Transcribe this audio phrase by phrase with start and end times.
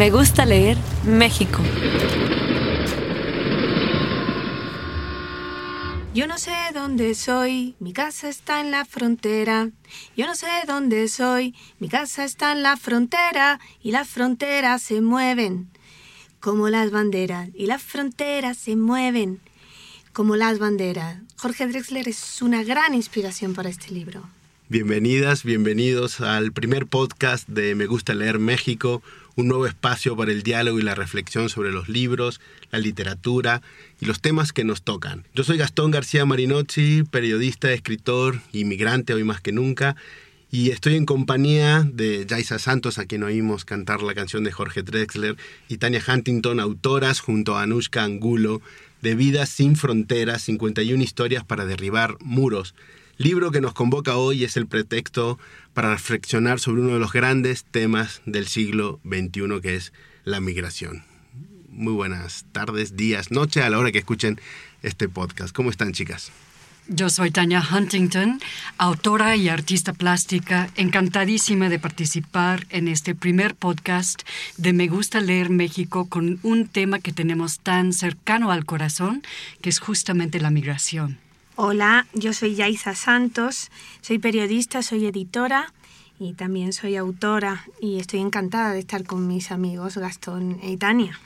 [0.00, 1.60] Me gusta leer México.
[6.14, 9.68] Yo no sé dónde soy, mi casa está en la frontera.
[10.16, 15.02] Yo no sé dónde soy, mi casa está en la frontera y las fronteras se
[15.02, 15.68] mueven
[16.40, 19.38] como las banderas y las fronteras se mueven
[20.14, 21.18] como las banderas.
[21.36, 24.26] Jorge Drexler es una gran inspiración para este libro.
[24.70, 29.02] Bienvenidas, bienvenidos al primer podcast de Me gusta leer México,
[29.36, 33.62] un nuevo espacio para el diálogo y la reflexión sobre los libros, la literatura
[34.00, 35.26] y los temas que nos tocan.
[35.34, 39.96] Yo soy Gastón García Marinozzi, periodista, escritor, inmigrante hoy más que nunca,
[40.52, 44.82] y estoy en compañía de Jaisa Santos, a quien oímos cantar la canción de Jorge
[44.82, 45.36] Drexler,
[45.68, 48.60] y Tania Huntington, autoras junto a Anushka Angulo,
[49.00, 52.74] de Vidas sin Fronteras, 51 historias para derribar muros.
[53.20, 55.38] Libro que nos convoca hoy es el pretexto
[55.74, 59.92] para reflexionar sobre uno de los grandes temas del siglo XXI, que es
[60.24, 61.04] la migración.
[61.68, 64.40] Muy buenas tardes, días, noche a la hora que escuchen
[64.82, 65.54] este podcast.
[65.54, 66.32] ¿Cómo están, chicas?
[66.88, 68.40] Yo soy Tania Huntington,
[68.78, 74.22] autora y artista plástica, encantadísima de participar en este primer podcast
[74.56, 79.22] de Me gusta leer México con un tema que tenemos tan cercano al corazón,
[79.60, 81.18] que es justamente la migración.
[81.62, 85.74] Hola, yo soy Yaisa Santos, soy periodista, soy editora
[86.18, 91.20] y también soy autora y estoy encantada de estar con mis amigos Gastón y Tania.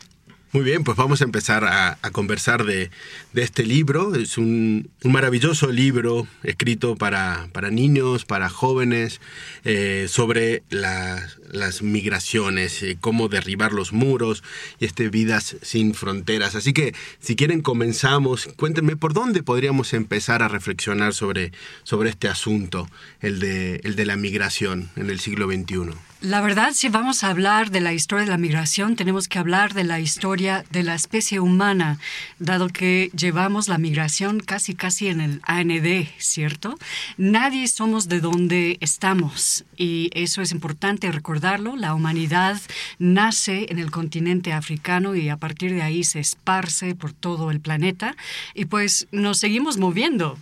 [0.55, 2.93] Muy bien, pues vamos a empezar a, conversar de,
[3.33, 4.15] de, este libro.
[4.15, 9.21] Es un, un maravilloso libro escrito para, para niños, para jóvenes,
[9.65, 14.45] eh, sobre la, las migraciones, eh, cómo derribar los muros
[14.79, 16.55] y este Vidas sin Fronteras.
[16.55, 21.51] Así que si quieren comenzamos, cuéntenme por dónde podríamos empezar a reflexionar sobre,
[21.83, 22.89] sobre este asunto,
[23.21, 26.14] el de, el de la migración en el siglo XXI.
[26.25, 29.75] La verdad, si vamos a hablar de la historia de la migración, tenemos que hablar
[29.75, 31.99] de la historia de la especie humana,
[32.39, 36.79] dado que llevamos la migración casi casi en el AND, ¿cierto?
[37.19, 41.77] Nadie somos de donde estamos y eso es importante recordarlo.
[41.77, 42.59] La humanidad
[42.99, 47.61] nace en el continente africano y a partir de ahí se esparce por todo el
[47.61, 48.17] planeta
[48.55, 50.39] y pues nos seguimos moviendo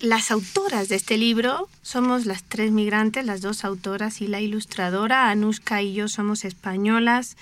[0.00, 5.28] las autoras de este libro somos las tres migrantes, las dos autoras y la ilustradora.
[5.28, 7.36] Anushka y yo somos españolas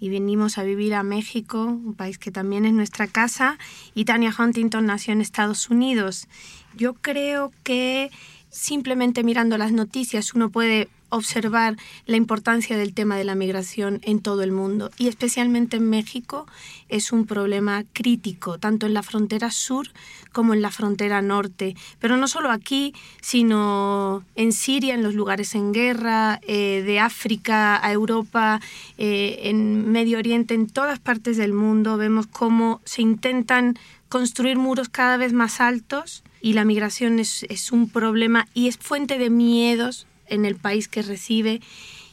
[0.00, 3.58] y venimos a vivir a México, un país que también es nuestra casa.
[3.94, 6.28] Y Tania Huntington nació en Estados Unidos.
[6.74, 8.10] Yo creo que
[8.50, 11.76] simplemente mirando las noticias uno puede observar
[12.06, 16.46] la importancia del tema de la migración en todo el mundo y especialmente en México
[16.88, 19.88] es un problema crítico, tanto en la frontera sur
[20.32, 21.76] como en la frontera norte.
[21.98, 27.84] Pero no solo aquí, sino en Siria, en los lugares en guerra, eh, de África
[27.84, 28.60] a Europa,
[28.98, 33.78] eh, en Medio Oriente, en todas partes del mundo vemos cómo se intentan
[34.08, 38.78] construir muros cada vez más altos y la migración es, es un problema y es
[38.78, 41.60] fuente de miedos en el país que recibe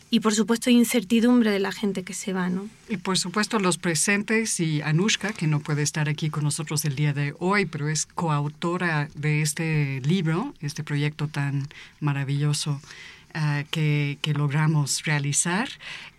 [0.09, 2.69] y por supuesto incertidumbre de la gente que se va, ¿no?
[2.87, 6.95] Y por supuesto los presentes y Anushka, que no puede estar aquí con nosotros el
[6.95, 11.67] día de hoy, pero es coautora de este libro, este proyecto tan
[11.99, 12.79] maravilloso.
[13.35, 15.67] Uh, que, que, logramos realizar,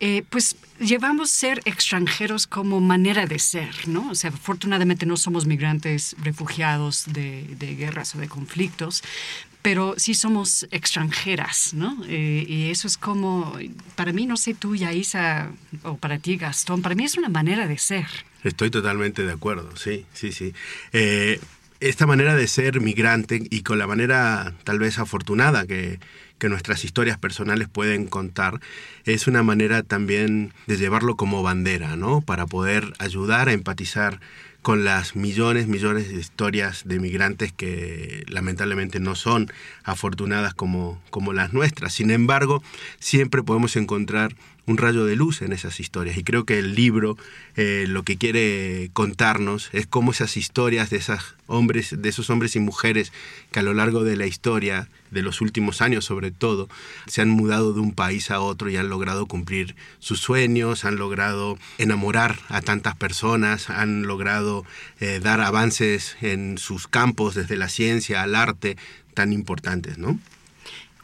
[0.01, 4.11] eh, pues llevamos ser extranjeros como manera de ser, ¿no?
[4.11, 9.03] O sea, afortunadamente no somos migrantes refugiados de, de guerras o de conflictos,
[9.67, 12.05] pero sí somos extranjeras, ¿no?
[12.07, 13.59] Eh, y eso es como,
[13.97, 15.51] para mí, no sé tú, Yaisa,
[15.83, 18.07] o para ti, Gastón, para mí es una manera de ser.
[18.45, 20.55] Estoy totalmente de acuerdo, sí, sí, sí.
[20.93, 21.41] Eh,
[21.81, 25.99] esta manera de ser migrante y con la manera tal vez afortunada que,
[26.39, 28.61] que nuestras historias personales pueden contar,
[29.05, 32.21] es una manera también de llevarlo como bandera, ¿no?
[32.21, 34.21] Para poder ayudar a empatizar
[34.67, 39.49] con las millones, millones de historias de migrantes que lamentablemente no son
[39.85, 41.95] afortunadas como, como las nuestras.
[41.95, 42.65] Sin embargo,
[42.99, 44.35] siempre podemos encontrar
[44.67, 46.17] un rayo de luz en esas historias.
[46.19, 47.17] Y creo que el libro
[47.57, 52.57] eh, lo que quiere contarnos es cómo esas historias de, esas hombres, de esos hombres
[52.57, 53.13] y mujeres
[53.53, 56.69] que a lo largo de la historia de los últimos años sobre todo,
[57.07, 60.97] se han mudado de un país a otro y han logrado cumplir sus sueños, han
[60.97, 64.65] logrado enamorar a tantas personas, han logrado
[65.01, 68.77] eh, dar avances en sus campos, desde la ciencia al arte,
[69.15, 70.19] tan importantes, ¿no?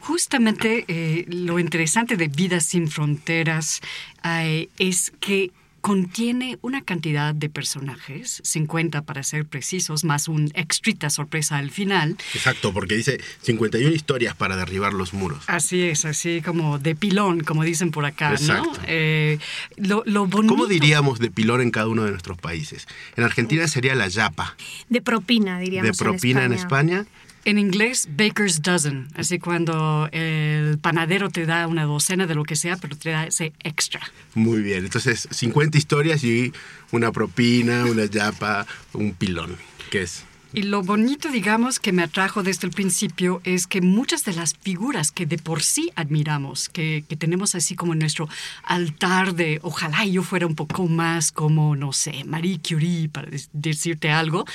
[0.03, 3.79] Justamente eh, lo interesante de Vida sin Fronteras
[4.25, 11.09] eh, es que contiene una cantidad de personajes, 50 para ser precisos, más un extrita
[11.09, 12.17] sorpresa al final.
[12.33, 15.43] Exacto, porque dice 51 historias para derribar los muros.
[15.47, 18.71] Así es, así como de pilón, como dicen por acá, Exacto.
[18.71, 18.79] ¿no?
[18.87, 19.39] Eh,
[19.77, 20.53] lo, lo bonito...
[20.53, 22.87] ¿Cómo diríamos de pilón en cada uno de nuestros países?
[23.15, 24.55] En Argentina sería la yapa.
[24.87, 25.97] De propina, diríamos.
[25.97, 26.99] De propina en España.
[26.99, 32.55] En inglés, baker's dozen, así cuando el panadero te da una docena de lo que
[32.55, 34.01] sea, pero te da ese extra.
[34.33, 36.53] Muy bien, entonces 50 historias y
[36.91, 39.57] una propina, una yapa, un pilón,
[39.91, 40.23] que es
[40.53, 44.55] Y lo bonito, digamos, que me atrajo desde el principio es que muchas de las
[44.55, 48.29] figuras que de por sí admiramos, que, que tenemos así como en nuestro
[48.63, 54.11] altar de ojalá yo fuera un poco más como, no sé, Marie Curie, para decirte
[54.11, 54.45] algo,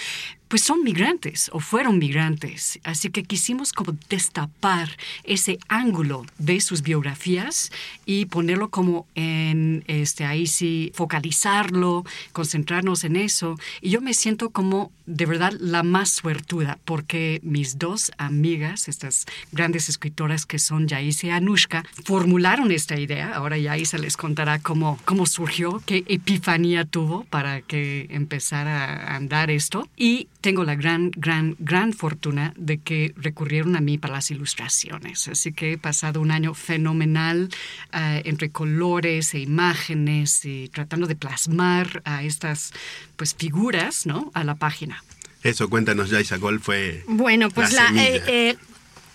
[0.49, 2.81] pues son migrantes o fueron migrantes.
[2.83, 4.91] Así que quisimos como destapar
[5.25, 7.71] ese ángulo de sus biografías
[8.07, 13.59] y ponerlo como en, este, ahí sí, focalizarlo, concentrarnos en eso.
[13.81, 19.27] Y yo me siento como de verdad la más suertuda porque mis dos amigas, estas
[19.53, 23.35] grandes escritoras que son Yaisa y Anushka, formularon esta idea.
[23.35, 29.51] Ahora Yaisa les contará cómo, cómo surgió, qué epifanía tuvo para que empezara a andar
[29.51, 29.89] esto.
[29.97, 35.29] Y tengo la gran, gran, gran fortuna de que recurrieron a mí para las ilustraciones.
[35.29, 37.49] Así que he pasado un año fenomenal
[37.93, 42.73] eh, entre colores e imágenes y tratando de plasmar a estas
[43.17, 44.31] pues, figuras ¿no?
[44.35, 45.03] a la página.
[45.43, 48.57] Eso, cuéntanos, Yaisa, ¿cuál fue Bueno, pues la, eh, eh,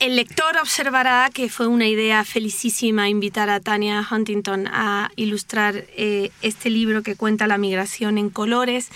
[0.03, 6.29] el lector observará que fue una idea felicísima invitar a Tania Huntington a ilustrar eh,
[6.41, 8.89] este libro que cuenta la migración en colores.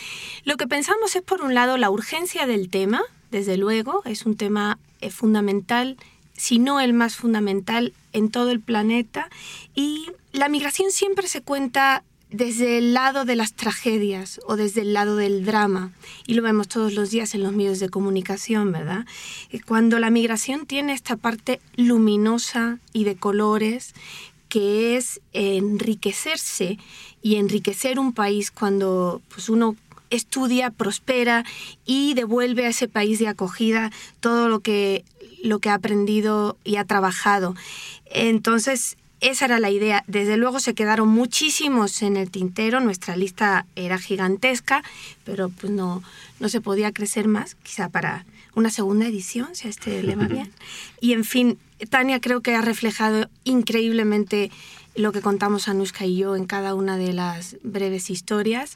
[0.43, 3.01] Lo que pensamos es, por un lado, la urgencia del tema,
[3.31, 5.95] desde luego, es un tema eh, fundamental,
[6.33, 9.29] si no el más fundamental en todo el planeta,
[9.75, 14.93] y la migración siempre se cuenta desde el lado de las tragedias o desde el
[14.93, 15.91] lado del drama.
[16.25, 19.05] Y lo vemos todos los días en los medios de comunicación, ¿verdad?
[19.51, 23.93] Eh, Cuando la migración tiene esta parte luminosa y de colores,
[24.49, 26.77] que es enriquecerse
[27.21, 29.75] y enriquecer un país cuando pues, uno
[30.09, 31.43] estudia, prospera
[31.85, 33.91] y devuelve a ese país de acogida
[34.21, 35.03] todo lo que,
[35.43, 37.55] lo que ha aprendido y ha trabajado.
[38.05, 40.03] Entonces, esa era la idea.
[40.07, 44.83] Desde luego se quedaron muchísimos en el tintero, nuestra lista era gigantesca,
[45.23, 46.03] pero pues no,
[46.39, 50.25] no se podía crecer más, quizá para una segunda edición, si a este le va
[50.27, 50.51] bien.
[51.01, 51.57] Y en fin,
[51.89, 54.51] Tania creo que ha reflejado increíblemente
[54.95, 58.75] lo que contamos Anushka y yo en cada una de las breves historias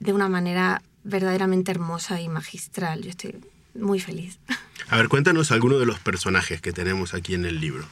[0.00, 3.02] de una manera verdaderamente hermosa y magistral.
[3.02, 3.36] Yo estoy
[3.74, 4.38] muy feliz.
[4.88, 7.84] A ver, cuéntanos algunos de los personajes que tenemos aquí en el libro.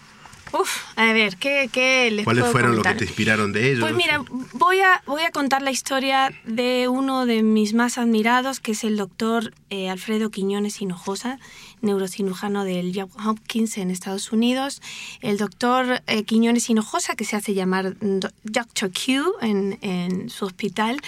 [0.53, 3.81] Uf, a ver, ¿qué, qué les ¿Cuáles puedo fueron los que te inspiraron de ellos?
[3.81, 8.61] Pues mira, voy a, voy a contar la historia de uno de mis más admirados,
[8.61, 11.39] que es el doctor eh, Alfredo Quiñones Hinojosa,
[11.81, 14.81] neurocirujano del Johns Hopkins en Estados Unidos.
[15.21, 18.91] El doctor eh, Quiñones Hinojosa, que se hace llamar Dr.
[18.93, 21.01] Q en, en su hospital,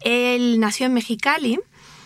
[0.00, 1.60] él nació en Mexicali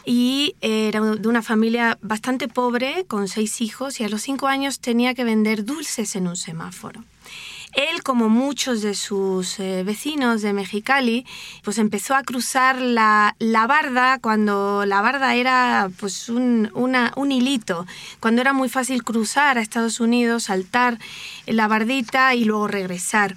[0.08, 4.80] y era de una familia bastante pobre, con seis hijos, y a los cinco años
[4.80, 7.04] tenía que vender dulces en un semáforo.
[7.74, 11.26] Él, como muchos de sus eh, vecinos de Mexicali,
[11.62, 17.86] pues empezó a cruzar la, la barda cuando la barda era pues un, un hilito,
[18.18, 20.98] cuando era muy fácil cruzar a Estados Unidos, saltar
[21.46, 23.36] la bardita y luego regresar.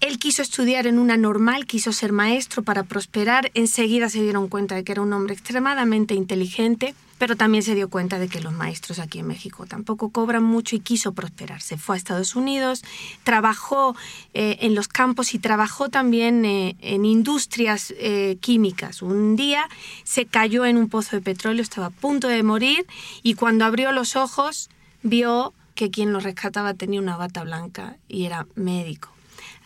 [0.00, 3.50] Él quiso estudiar en una normal, quiso ser maestro para prosperar.
[3.54, 7.90] Enseguida se dieron cuenta de que era un hombre extremadamente inteligente, pero también se dio
[7.90, 11.60] cuenta de que los maestros aquí en México tampoco cobran mucho y quiso prosperar.
[11.62, 12.84] Se fue a Estados Unidos,
[13.24, 13.96] trabajó
[14.34, 19.02] eh, en los campos y trabajó también eh, en industrias eh, químicas.
[19.02, 19.68] Un día
[20.04, 22.86] se cayó en un pozo de petróleo, estaba a punto de morir
[23.24, 24.70] y cuando abrió los ojos
[25.02, 29.17] vio que quien lo rescataba tenía una bata blanca y era médico.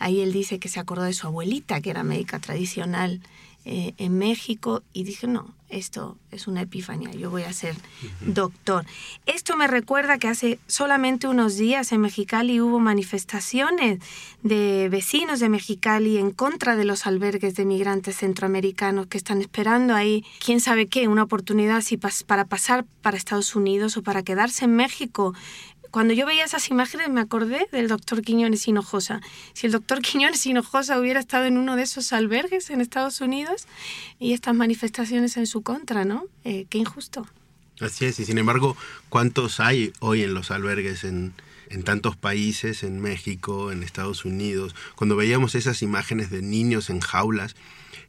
[0.03, 3.21] Ahí él dice que se acordó de su abuelita, que era médica tradicional
[3.65, 7.75] eh, en México, y dije, no, esto es una epifanía, yo voy a ser
[8.19, 8.85] doctor.
[9.25, 13.99] Esto me recuerda que hace solamente unos días en Mexicali hubo manifestaciones
[14.43, 19.95] de vecinos de Mexicali en contra de los albergues de migrantes centroamericanos que están esperando
[19.95, 24.23] ahí, quién sabe qué, una oportunidad si pas- para pasar para Estados Unidos o para
[24.23, 25.33] quedarse en México
[25.93, 29.21] cuando yo veía esas imágenes me acordé del doctor Quiñones Hinojosa.
[29.53, 33.67] Si el doctor Quiñones Hinojosa hubiera estado en uno de esos albergues en Estados Unidos
[34.17, 36.25] y estas manifestaciones en su contra, ¿no?
[36.45, 37.27] Eh, qué injusto.
[37.79, 38.75] Así es, y sin embargo,
[39.09, 41.35] ¿cuántos hay hoy en los albergues en,
[41.69, 44.75] en tantos países, en México, en Estados Unidos?
[44.95, 47.55] Cuando veíamos esas imágenes de niños en jaulas,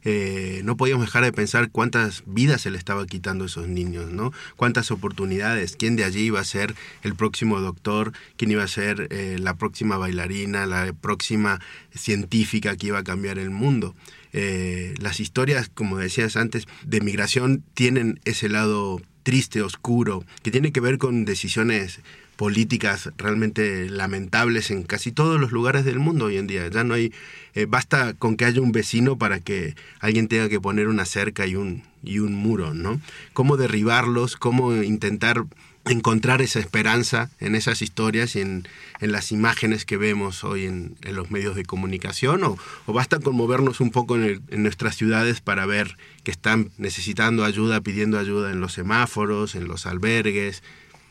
[0.05, 4.11] eh, no podíamos dejar de pensar cuántas vidas se le estaba quitando a esos niños,
[4.11, 4.31] ¿no?
[4.55, 9.07] Cuántas oportunidades, quién de allí iba a ser el próximo doctor, quién iba a ser
[9.09, 11.59] eh, la próxima bailarina, la próxima
[11.93, 13.95] científica que iba a cambiar el mundo.
[14.31, 20.71] Eh, las historias, como decías antes, de migración tienen ese lado triste, oscuro, que tiene
[20.71, 21.99] que ver con decisiones
[22.35, 26.67] políticas realmente lamentables en casi todos los lugares del mundo hoy en día.
[26.67, 27.13] Ya no hay,
[27.53, 31.45] eh, basta con que haya un vecino para que alguien tenga que poner una cerca
[31.47, 32.99] y un, y un muro, ¿no?
[33.33, 35.45] Cómo derribarlos, cómo intentar
[35.85, 38.67] encontrar esa esperanza en esas historias y en,
[38.99, 43.19] en las imágenes que vemos hoy en, en los medios de comunicación o, o basta
[43.19, 48.51] con movernos un poco en, nuestras ciudades para ver que están necesitando ayuda, pidiendo ayuda
[48.51, 50.63] en los semáforos, en los albergues,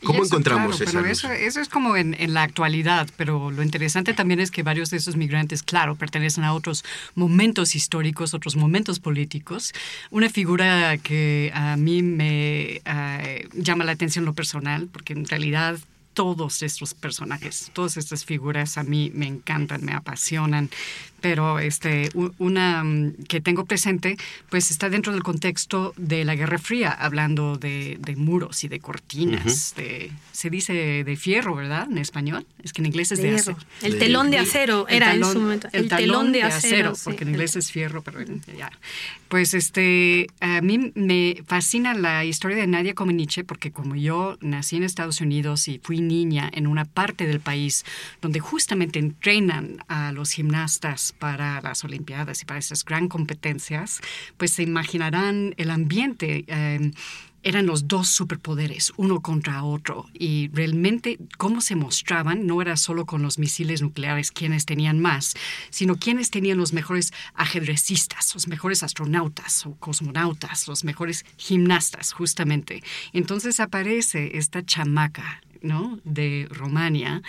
[0.05, 3.51] ¿Cómo eso, encontramos claro, esa pero eso, eso, es como en, en, la actualidad, pero
[3.51, 6.83] lo interesante también es que varios de esos migrantes, claro, pertenecen a otros
[7.15, 9.73] momentos históricos, otros momentos políticos.
[10.11, 15.77] Una figura que a mí me uh, llama la atención lo personal, porque en realidad
[16.15, 20.69] todos estos personajes, todas estas figuras a mí me encantan, me apasionan,
[21.25, 24.15] pero este, una mm, que tengo presente,
[24.49, 28.79] pues está dentro del contexto de la Guerra Fría, hablando de, de muros y de
[28.79, 29.43] cortinas.
[29.43, 29.75] Uh -huh.
[29.81, 31.87] de, se dice de fierro, ¿verdad?
[31.89, 32.45] En español.
[32.63, 33.57] Es que en inglés es de, de acero.
[33.81, 35.67] El de telón de acero era talón, en su momento.
[35.71, 38.19] El, el talón de acero, acero sí, porque en inglés es fierro, pero
[38.55, 38.71] ya.
[39.27, 44.75] Pues este, a mí me fascina la historia de Nadia Comaneci, porque como yo nací
[44.75, 47.85] en Estados Unidos y fui niña en una parte del país
[48.21, 54.01] donde justamente entrenan a los gimnastas para las Olimpiadas y para esas gran competencias,
[54.37, 56.45] pues se imaginarán el ambiente.
[56.47, 56.91] Eh,
[57.45, 63.05] eran los dos superpoderes, uno contra otro, y realmente cómo se mostraban no era solo
[63.05, 65.35] con los misiles nucleares quienes tenían más,
[65.69, 72.81] sino quienes tenían los mejores ajedrecistas, los mejores astronautas o cosmonautas, los mejores gimnastas, justamente.
[73.13, 75.99] Entonces aparece esta chamaca, ¿no?
[76.03, 77.21] de Romania.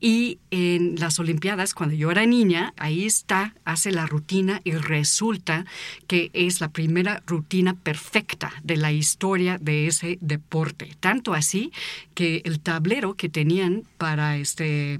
[0.00, 5.66] Y en las Olimpiadas, cuando yo era niña, ahí está, hace la rutina y resulta
[6.06, 10.94] que es la primera rutina perfecta de la historia de ese deporte.
[11.00, 11.72] Tanto así
[12.14, 14.98] que el tablero que tenían para este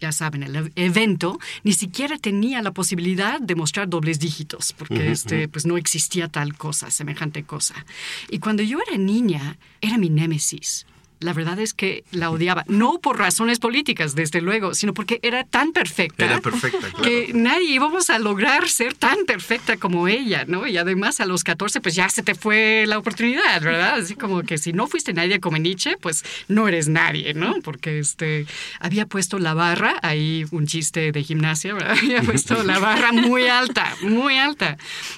[0.00, 4.98] ya saben, el evento, ni siquiera tenía la posibilidad de mostrar dobles dígitos, porque uh
[4.98, 5.12] -huh.
[5.12, 7.74] este, pues no existía tal cosa, semejante cosa.
[8.28, 10.84] Y cuando yo era niña, era mi némesis
[11.20, 12.64] la verdad es que la odiaba.
[12.68, 16.24] No por razones políticas, desde luego, sino porque era tan perfecta.
[16.24, 17.02] Era perfecta, claro.
[17.02, 20.66] Que nadie íbamos a lograr ser tan perfecta como ella, ¿no?
[20.66, 23.94] Y además a los 14, pues ya se te fue la oportunidad, ¿verdad?
[23.94, 27.54] Así como que si no fuiste nadie como Nietzsche, pues no eres nadie, ¿no?
[27.62, 28.46] Porque este,
[28.80, 31.96] había puesto la barra, ahí un chiste de gimnasia, ¿verdad?
[32.04, 34.76] Había puesto la barra muy alta, muy alta.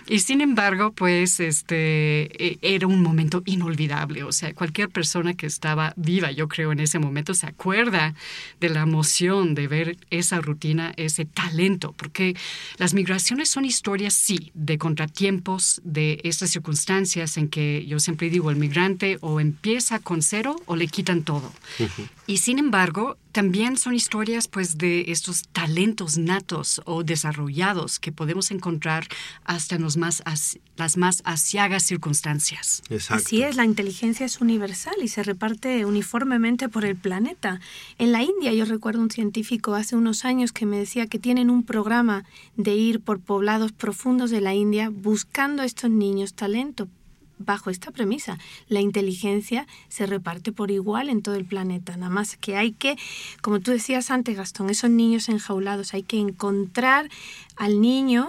[0.08, 4.22] Y sin embargo, pues este, era un momento inolvidable.
[4.22, 8.14] O sea, cualquier persona que estaba viva, yo creo, en ese momento, se acuerda
[8.60, 12.36] de la emoción de ver esa rutina, ese talento, porque
[12.78, 18.50] las migraciones son historias, sí, de contratiempos, de estas circunstancias en que yo siempre digo,
[18.50, 21.52] el migrante o empieza con cero o le quitan todo.
[22.26, 28.50] Y sin embargo, también son historias pues de estos talentos natos o desarrollados que podemos
[28.50, 29.06] encontrar
[29.44, 30.22] hasta en los más
[30.76, 32.82] las más asiagas circunstancias.
[32.90, 33.22] Exacto.
[33.24, 37.60] Así es, la inteligencia es universal y se reparte uniformemente por el planeta.
[37.98, 41.50] En la India yo recuerdo un científico hace unos años que me decía que tienen
[41.50, 42.24] un programa
[42.56, 46.88] de ir por poblados profundos de la India buscando a estos niños talento
[47.38, 48.38] bajo esta premisa.
[48.68, 51.96] La inteligencia se reparte por igual en todo el planeta.
[51.96, 52.96] Nada más que hay que,
[53.42, 57.08] como tú decías antes, Gastón, esos niños enjaulados, hay que encontrar
[57.56, 58.28] al niño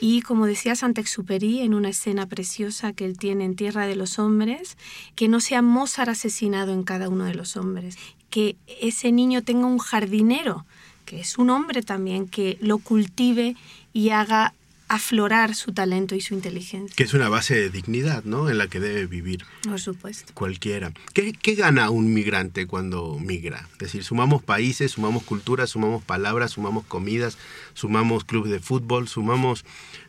[0.00, 4.18] y, como decía Saint-Exupéry en una escena preciosa que él tiene en Tierra de los
[4.18, 4.76] Hombres,
[5.14, 7.96] que no sea Mozart asesinado en cada uno de los hombres,
[8.30, 10.64] que ese niño tenga un jardinero,
[11.04, 13.56] que es un hombre también, que lo cultive
[13.92, 14.54] y haga
[14.92, 16.94] aflorar su talento y su inteligencia.
[16.94, 18.50] Que es una base de dignidad, ¿no?
[18.50, 19.42] En la que debe vivir.
[19.62, 20.34] Por supuesto.
[20.34, 20.92] Cualquiera.
[21.14, 23.66] ¿Qué, ¿Qué, gana un migrante cuando migra?
[23.72, 27.38] Es decir, sumamos países, sumamos culturas, sumamos palabras, sumamos comidas,
[27.72, 29.64] sumamos clubes de fútbol, sumamos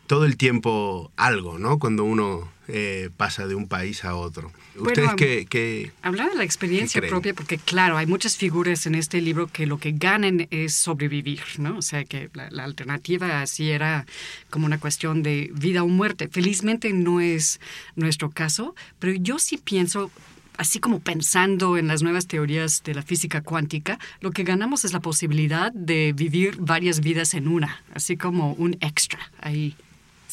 [0.08, 1.80] todo el tiempo algo, ¿no?
[1.80, 4.52] Cuando uno eh, pasa de un país a otro.
[4.76, 8.96] ¿Ustedes Bueno, qué, qué- Hablar de la experiencia propia, porque claro, hay muchas figuras en
[8.96, 11.78] este libro que lo que ganan es sobrevivir, ¿no?
[11.78, 14.06] O sea, que la, la alternativa así era
[14.50, 16.28] como una cuestión de vida o muerte.
[16.30, 17.60] Felizmente no es
[17.96, 20.10] nuestro caso, pero yo sí pienso,
[20.58, 24.94] así como pensando en las nuevas teorías de la física cuántica, lo que ganamos es
[24.94, 29.76] la posibilidad de vivir varias vidas en una, así como un extra ahí.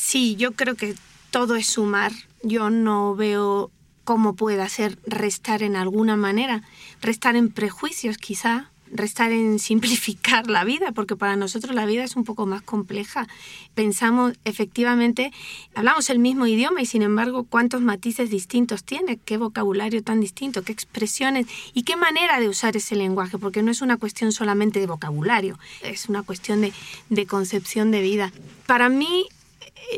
[0.02, 0.95] Sí, yo creo que
[1.30, 2.11] todo es sumar.
[2.42, 3.71] Yo no veo
[4.02, 6.62] cómo pueda ser restar en alguna manera.
[7.02, 8.71] Restar en prejuicios, quizá.
[8.90, 13.28] Restar en simplificar la vida, porque para nosotros la vida es un poco más compleja.
[13.75, 15.33] Pensamos, efectivamente,
[15.75, 20.62] hablamos el mismo idioma y sin embargo, cuántos matices distintos tiene, qué vocabulario tan distinto,
[20.62, 24.80] qué expresiones y qué manera de usar ese lenguaje, porque no es una cuestión solamente
[24.80, 26.73] de vocabulario, es una cuestión de,
[27.11, 28.33] de concepción de vida.
[28.66, 29.28] Para mí,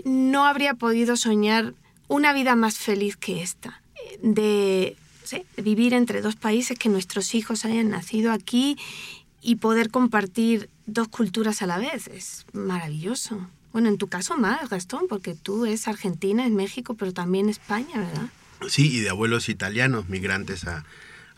[0.05, 1.75] no habría podido soñar
[2.09, 3.81] una vida más feliz que esta,
[4.23, 4.97] de,
[5.57, 8.77] vivir entre dos países, que nuestros hijos hayan nacido aquí
[9.41, 12.09] y poder compartir dos culturas a la vez.
[12.09, 13.49] Es maravilloso.
[13.73, 17.99] Bueno, en tu caso más, Gastón, porque tú es Argentina, es México, pero también España,
[17.99, 18.29] ¿verdad?
[18.69, 20.85] Sí, y de abuelos italianos migrantes a-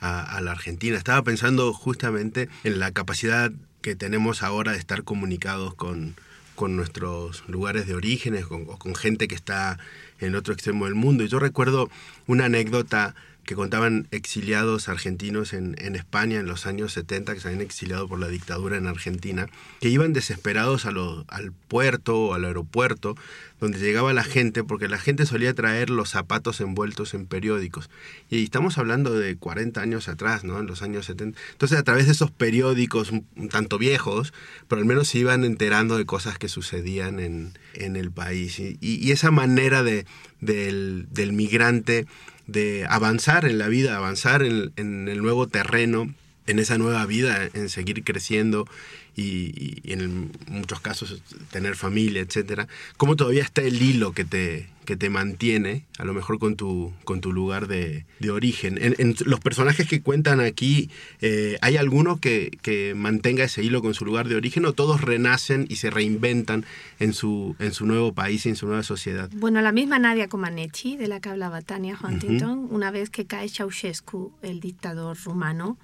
[0.00, 0.98] a la Argentina.
[0.98, 6.14] Estaba pensando justamente en la capacidad que tenemos ahora de estar comunicados con,
[6.54, 9.78] con nuestros lugares de orígenes con, o con gente que está
[10.20, 11.24] en el otro extremo del mundo.
[11.24, 11.90] Y yo recuerdo
[12.26, 17.48] una anécdota que contaban exiliados argentinos en, en España en los años 70, que se
[17.48, 19.46] habían exiliado por la dictadura en Argentina,
[19.80, 23.16] que iban desesperados a lo- al puerto o al aeropuerto,
[23.60, 27.88] donde llegaba la gente, porque la gente solía traer los zapatos envueltos en periódicos.
[28.28, 30.58] Y estamos hablando de 40 años atrás, ¿no?
[30.58, 31.38] En los años 70.
[31.52, 34.32] Entonces, a través de esos periódicos, un, tanto viejos,
[34.68, 38.58] pero al menos se iban enterando de cosas que sucedían en, en el país.
[38.58, 40.04] Y, y- y esa manera de,
[40.40, 42.06] del, del migrante
[42.46, 46.12] de avanzar en la vida, avanzar en, el nuevo terreno,
[46.46, 48.66] en esa nueva vida, en seguir creciendo
[49.16, 52.68] y, y en muchos casos tener familia, etcétera.
[52.96, 56.92] ¿Cómo todavía está el hilo que te, que te mantiene, a lo mejor con tu,
[57.04, 58.78] con tu lugar de, de origen?
[58.80, 63.82] En, en los personajes que cuentan aquí, eh, ¿hay alguno que, que mantenga ese hilo
[63.82, 66.64] con su lugar de origen o todos renacen y se reinventan
[66.98, 69.30] en su, en su nuevo país y en su nueva sociedad?
[69.34, 73.48] Bueno, la misma Nadia Comaneci, de la que hablaba Tania Huntington, una vez que cae
[73.48, 75.78] Ceausescu, el dictador rumano,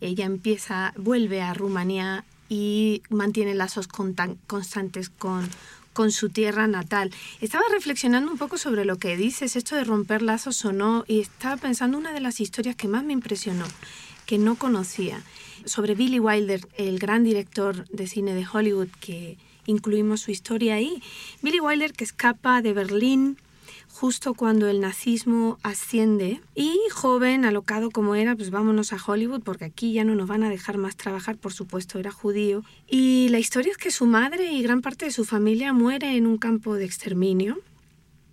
[0.00, 5.48] ella empieza, vuelve a Rumanía y mantiene lazos constantes con,
[5.92, 7.10] con su tierra natal.
[7.40, 11.20] Estaba reflexionando un poco sobre lo que dices, esto de romper lazos o no, y
[11.20, 13.64] estaba pensando una de las historias que más me impresionó,
[14.26, 15.22] que no conocía,
[15.64, 21.02] sobre Billy Wilder, el gran director de cine de Hollywood, que incluimos su historia ahí.
[21.42, 23.38] Billy Wilder que escapa de Berlín
[23.98, 29.64] justo cuando el nazismo asciende y joven, alocado como era, pues vámonos a Hollywood porque
[29.64, 32.62] aquí ya no nos van a dejar más trabajar, por supuesto era judío.
[32.86, 36.26] Y la historia es que su madre y gran parte de su familia muere en
[36.26, 37.58] un campo de exterminio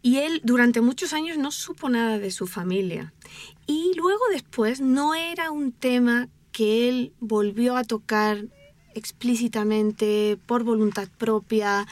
[0.02, 3.14] y él durante muchos años no supo nada de su familia.
[3.66, 8.48] Y luego después no era un tema que él volvió a tocar
[8.96, 11.88] explícitamente, por voluntad propia,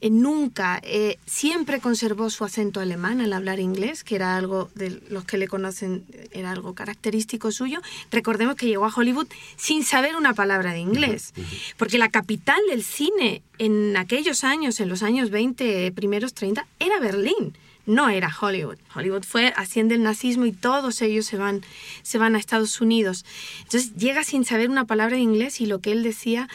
[0.00, 0.80] eh, nunca.
[0.82, 5.38] eh, siempre conservó su acento alemán al hablar inglés, que era algo de los que
[5.38, 7.80] le conocen, era algo característico suyo.
[8.10, 11.32] Recordemos que llegó a Hollywood sin saber una palabra de inglés,
[11.76, 17.00] porque la capital del cine en aquellos años, en los años 20, primeros 30, era
[17.00, 17.54] Berlín
[17.86, 18.78] no era Hollywood.
[18.94, 21.62] Hollywood fue, asciende el nazismo y todos ellos se van,
[22.02, 23.24] se van a Estados Unidos.
[23.62, 26.48] Entonces llega sin saber una palabra de inglés y lo que él decía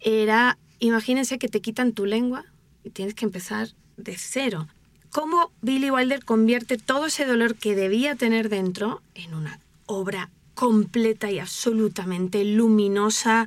[0.00, 2.44] era, imagínense que te quitan tu lengua
[2.84, 4.68] y tienes que empezar de cero.
[5.10, 11.30] ¿Cómo Billy Wilder convierte todo ese dolor que debía tener dentro en una obra completa
[11.30, 13.46] y absolutamente luminosa,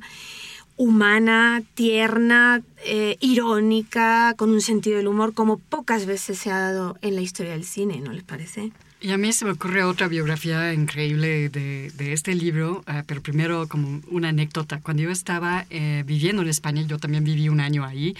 [0.80, 6.96] humana, tierna, eh, irónica, con un sentido del humor como pocas veces se ha dado
[7.02, 8.72] en la historia del cine, ¿no les parece?
[9.02, 13.20] Y a mí se me ocurre otra biografía increíble de, de este libro, eh, pero
[13.20, 14.80] primero como una anécdota.
[14.82, 18.16] Cuando yo estaba eh, viviendo en España, yo también viví un año ahí,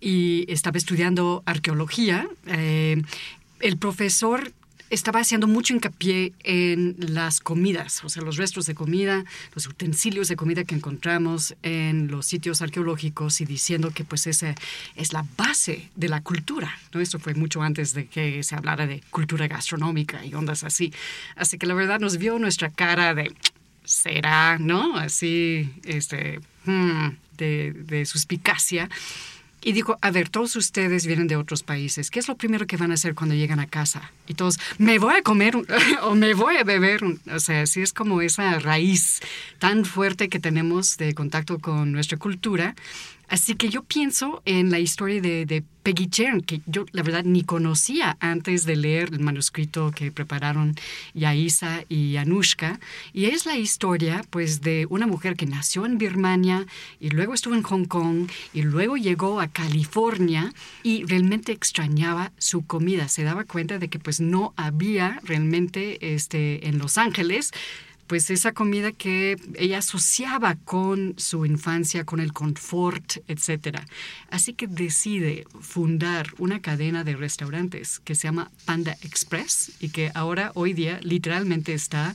[0.00, 3.02] y estaba estudiando arqueología, eh,
[3.58, 4.52] el profesor
[4.90, 10.28] estaba haciendo mucho hincapié en las comidas, o sea, los restos de comida, los utensilios
[10.28, 14.54] de comida que encontramos en los sitios arqueológicos y diciendo que pues esa
[14.94, 16.78] es la base de la cultura.
[16.92, 17.00] ¿no?
[17.00, 20.92] Esto fue mucho antes de que se hablara de cultura gastronómica y ondas así.
[21.34, 23.32] Así que la verdad nos vio nuestra cara de
[23.84, 24.96] será, ¿no?
[24.96, 28.88] Así, este, hmm, de, de suspicacia.
[29.66, 32.76] Y dijo, a ver, todos ustedes vienen de otros países, ¿qué es lo primero que
[32.76, 34.12] van a hacer cuando llegan a casa?
[34.28, 35.56] Y todos, me voy a comer
[36.02, 37.02] o me voy a beber.
[37.02, 39.20] O sea, así es como esa raíz
[39.58, 42.76] tan fuerte que tenemos de contacto con nuestra cultura
[43.28, 47.44] Así que yo pienso en la historia de, Peggy Chen, que yo la verdad ni
[47.44, 50.74] conocía antes de leer el manuscrito que prepararon
[51.14, 52.80] Yaisa y Anushka.
[53.12, 56.66] Y es la historia pues de una mujer que nació en Birmania
[56.98, 62.66] y luego estuvo en Hong Kong y luego llegó a California y realmente extrañaba su
[62.66, 63.06] comida.
[63.06, 67.52] Se daba cuenta de que pues no había realmente este, en Los Ángeles
[68.06, 73.78] pues esa comida que ella asociaba con su infancia, con el confort, etc.
[74.30, 80.10] Así que decide fundar una cadena de restaurantes que se llama Panda Express y que
[80.14, 82.14] ahora hoy día literalmente está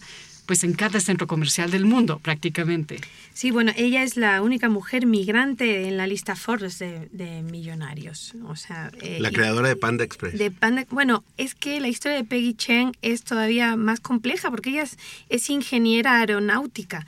[0.52, 3.00] pues en cada centro comercial del mundo prácticamente.
[3.34, 8.34] Sí, bueno, ella es la única mujer migrante en la lista Forbes de, millonarios.
[8.50, 10.38] O sea, eh, la creadora de Panda Express.
[10.38, 14.72] De Panda, bueno, es que la historia de Peggy Chen es todavía más compleja porque
[14.72, 14.84] ella
[15.30, 17.06] es ingeniera aeronáutica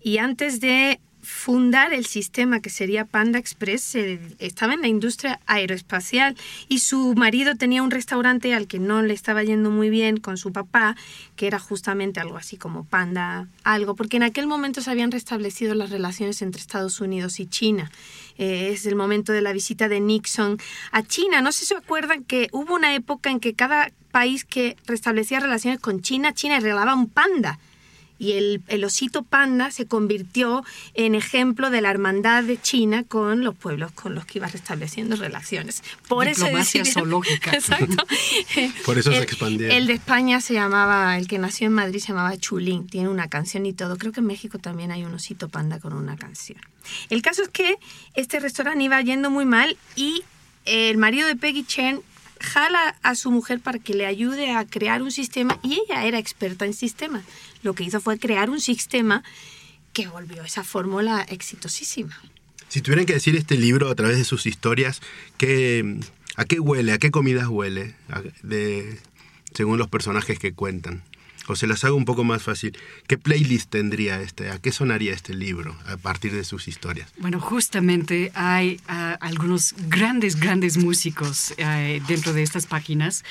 [0.00, 3.94] y antes de fundar el sistema que sería Panda Express,
[4.38, 6.36] estaba en la industria aeroespacial
[6.68, 10.36] y su marido tenía un restaurante al que no le estaba yendo muy bien con
[10.36, 10.96] su papá,
[11.36, 15.74] que era justamente algo así como Panda, algo, porque en aquel momento se habían restablecido
[15.74, 17.90] las relaciones entre Estados Unidos y China.
[18.36, 20.58] Eh, es el momento de la visita de Nixon
[20.92, 21.40] a China.
[21.40, 25.40] No sé si se acuerdan que hubo una época en que cada país que restablecía
[25.40, 27.58] relaciones con China, China regalaba un panda
[28.18, 33.54] y el, osito panda se convirtió en ejemplo de la hermandad de China con los
[33.54, 35.82] pueblos con los que iba restableciendo relaciones.
[36.08, 37.50] Por Diplomacia eso zoológica.
[37.54, 38.06] Exacto.
[38.84, 39.68] Por eso se expandió.
[39.70, 43.28] El de España se llamaba, el que nació en Madrid se llamaba Chulín, tiene una
[43.28, 43.96] canción y todo.
[43.96, 46.58] Creo que en México también hay un osito panda con una canción.
[47.10, 47.78] El caso es que
[48.14, 50.22] este restaurante iba yendo muy mal y
[50.64, 52.02] el marido de Peggy Chen
[52.40, 56.18] jala a su mujer para que le ayude a crear un sistema y ella era
[56.18, 57.24] experta en sistemas.
[57.64, 59.24] Lo que hizo fue crear un sistema
[59.92, 62.16] que volvió esa fórmula exitosísima.
[62.68, 65.00] Si tuvieran que decir este libro a través de sus historias,
[65.38, 65.98] ¿qué,
[66.36, 66.92] ¿a qué huele?
[66.92, 67.94] ¿A qué comidas huele?
[68.42, 69.00] De,
[69.54, 71.02] según los personajes que cuentan.
[71.46, 72.76] O se las hago un poco más fácil.
[73.06, 74.50] ¿Qué playlist tendría este?
[74.50, 77.12] ¿A qué sonaría este libro a partir de sus historias?
[77.18, 83.24] Bueno, justamente hay ah, algunos grandes, grandes músicos eh, dentro de estas páginas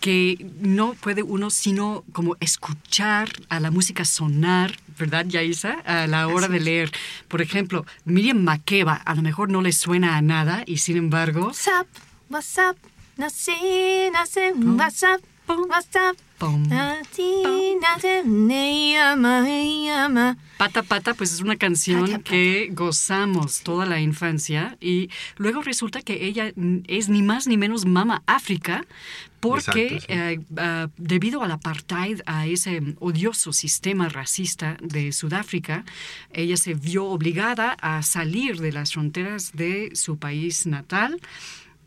[0.00, 5.80] que no puede uno sino como escuchar a la música sonar, ¿verdad, Yaisa?
[5.84, 6.92] A la hora de leer.
[7.28, 11.46] Por ejemplo, Miriam Makeba, a lo mejor no le suena a nada y sin embargo...
[11.46, 11.86] What's up?
[12.28, 12.76] What's up?
[13.16, 14.78] No sé, no sé, what's up?
[14.78, 15.35] What's up?
[20.58, 26.26] Pata Pata, pues es una canción que gozamos toda la infancia y luego resulta que
[26.26, 26.52] ella
[26.88, 28.84] es ni más ni menos Mama África
[29.40, 35.84] porque eh, ah, debido al apartheid, a ese odioso sistema racista de Sudáfrica,
[36.32, 41.20] ella se vio obligada a salir de las fronteras de su país natal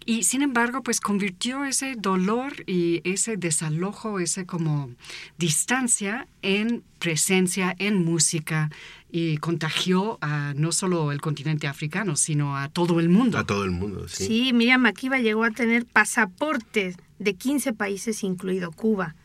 [0.06, 4.90] y sin embargo, pues convirtió ese dolor y ese desalojo, ese como
[5.38, 8.70] distancia en presencia, en música
[9.12, 13.38] y contagió a no solo el continente africano, sino a todo el mundo.
[13.38, 14.26] A todo el mundo, sí.
[14.26, 19.16] Sí, Miriam Makiba llegó a tener pasaportes de 15 países, incluido Cuba.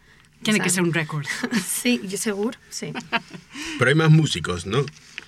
[0.43, 1.27] Tiene que ser un récord.
[1.67, 2.93] sí, yo seguro, sí.
[3.79, 4.85] Pero hay más músicos, ¿no?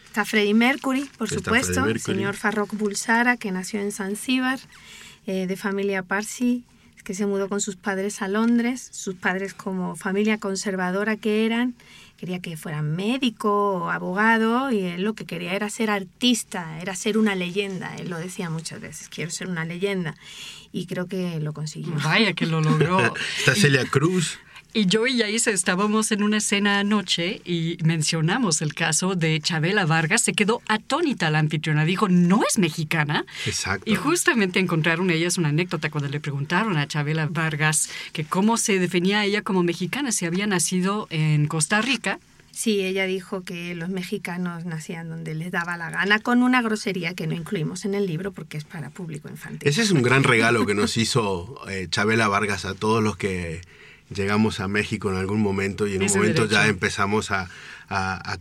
[0.06, 4.58] Está Freddie Mercury, por supuesto, el señor Farrokh Bulsara, que nació en Zanzíbar.
[5.26, 6.64] Eh, de familia Parsi,
[7.02, 11.74] que se mudó con sus padres a Londres, sus padres como familia conservadora que eran,
[12.16, 16.96] quería que fuera médico o abogado y él lo que quería era ser artista, era
[16.96, 20.14] ser una leyenda, él lo decía muchas veces, quiero ser una leyenda
[20.72, 21.94] y creo que lo consiguió.
[22.04, 22.98] Vaya que lo logró.
[23.38, 24.38] Está Celia Cruz.
[24.76, 29.86] Y yo y Yaisa estábamos en una cena anoche y mencionamos el caso de Chabela
[29.86, 30.20] Vargas.
[30.20, 31.86] Se quedó atónita la anfitriona.
[31.86, 33.24] Dijo, ¿no es mexicana?
[33.46, 33.90] Exacto.
[33.90, 38.78] Y justamente encontraron ellas una anécdota cuando le preguntaron a Chabela Vargas que cómo se
[38.78, 42.18] definía ella como mexicana, si había nacido en Costa Rica.
[42.52, 47.14] Sí, ella dijo que los mexicanos nacían donde les daba la gana, con una grosería
[47.14, 49.66] que no incluimos en el libro porque es para público infantil.
[49.66, 53.62] Ese es un gran regalo que nos hizo eh, Chabela Vargas a todos los que
[54.14, 57.48] llegamos a México en algún momento y en un momento ya empezamos a,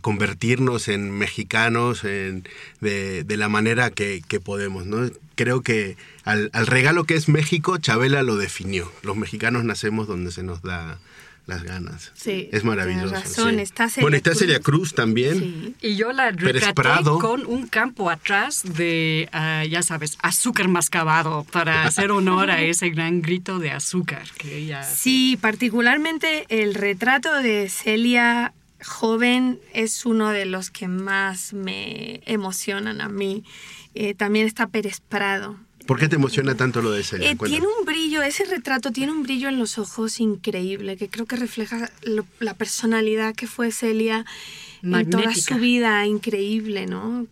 [0.00, 4.86] convertirnos en mexicanos de, la manera que, podemos.
[4.86, 5.10] ¿no?
[5.34, 8.90] Creo que al, regalo que es México, Chabela lo definió.
[9.02, 10.98] Los mexicanos nacemos donde se nos da
[11.46, 12.12] las ganas.
[12.14, 13.08] Sí, es maravilloso.
[13.08, 13.60] tienes razón, sí.
[13.60, 14.34] está Celia bueno, está.
[14.34, 15.38] Celia Cruz también.
[15.38, 15.74] Sí.
[15.80, 16.32] Y yo la
[16.74, 17.18] Prado.
[17.18, 22.90] con un campo atrás de, ah, ya sabes, azúcar mascabado para hacer honor a ese
[22.90, 24.82] gran grito de azúcar que ella...
[24.82, 28.52] Sí, particularmente el retrato de Celia
[28.84, 33.44] joven es uno de los que más me emocionan a mí.
[33.94, 35.56] Eh, también está Pérez Prado.
[35.86, 37.30] ¿Por qué te emociona tanto lo de Celia?
[37.30, 41.26] Eh, tiene un brillo, ese retrato tiene un brillo en los ojos increíble, que creo
[41.26, 44.24] que refleja lo- la personalidad que fue Celia
[44.82, 45.54] en toda Magnética.
[45.54, 47.26] su vida, increíble, ¿no?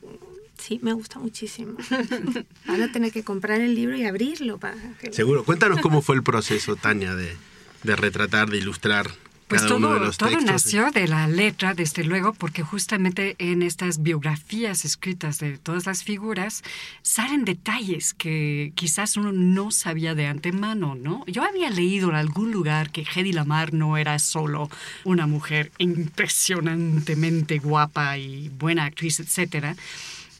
[0.58, 1.76] Sí, me gusta muchísimo.
[2.66, 5.12] Van a tener que comprar el libro y abrirlo para que...
[5.12, 5.44] Seguro.
[5.44, 7.36] Cuéntanos cómo fue el proceso, Tania, de,
[7.82, 9.10] de retratar, de ilustrar
[9.48, 10.44] Pues de todo, todo textos.
[10.44, 16.02] nació de la letra, desde luego, porque justamente en estas biografías escritas de todas las
[16.02, 16.62] figuras
[17.02, 21.24] salen detalles que quizás uno no sabía de antemano, ¿no?
[21.26, 24.70] Yo había leído en algún lugar que Hedy Lamar no era solo
[25.04, 29.76] una mujer impresionantemente guapa y buena actriz, etcétera.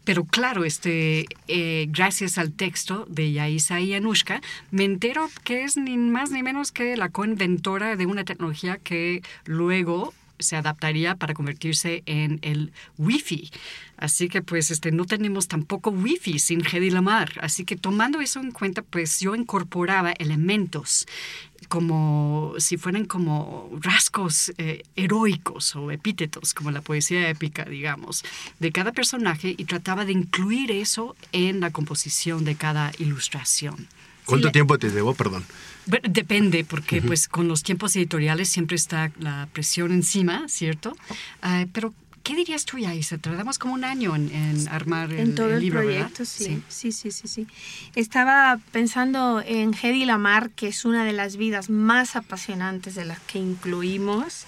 [0.05, 4.41] Pero claro, este, eh, gracias al texto de Yaisa y Anushka,
[4.71, 9.23] me entero que es ni más ni menos que la coinventora de una tecnología que
[9.47, 13.51] luego se adaptaría para convertirse en el Wi-Fi.
[13.97, 17.33] Así que pues este, no tenemos tampoco Wi-Fi sin Hedy Lamar.
[17.41, 21.07] Así que tomando eso en cuenta, pues yo incorporaba elementos
[21.75, 28.23] como si fueran como rasgos eh, heroicos o epítetos, como la poesía épica, digamos,
[28.61, 33.89] de cada personaje y trataba de incluir eso en la composición de cada ilustración.
[34.25, 35.15] ¿Cuánto Sí, tiempo te llevó?
[35.15, 35.45] Perdón.
[35.87, 40.97] Depende, porque pues con los tiempos editoriales siempre está la presión encima, ¿cierto?
[41.43, 41.93] Ah, pero,
[42.25, 43.19] ¿qué dirías tú, Yaisa?
[43.19, 46.11] Tardamos como un año en, en armar el, en todo el, libro, ¿verdad?
[46.11, 46.63] proyecto, sí.
[46.69, 46.91] sí.
[46.91, 47.47] Sí, sí, sí,
[47.95, 53.21] Estaba pensando en Hedy Lamar, que es una de las vidas más apasionantes de las
[53.21, 54.47] que incluimos.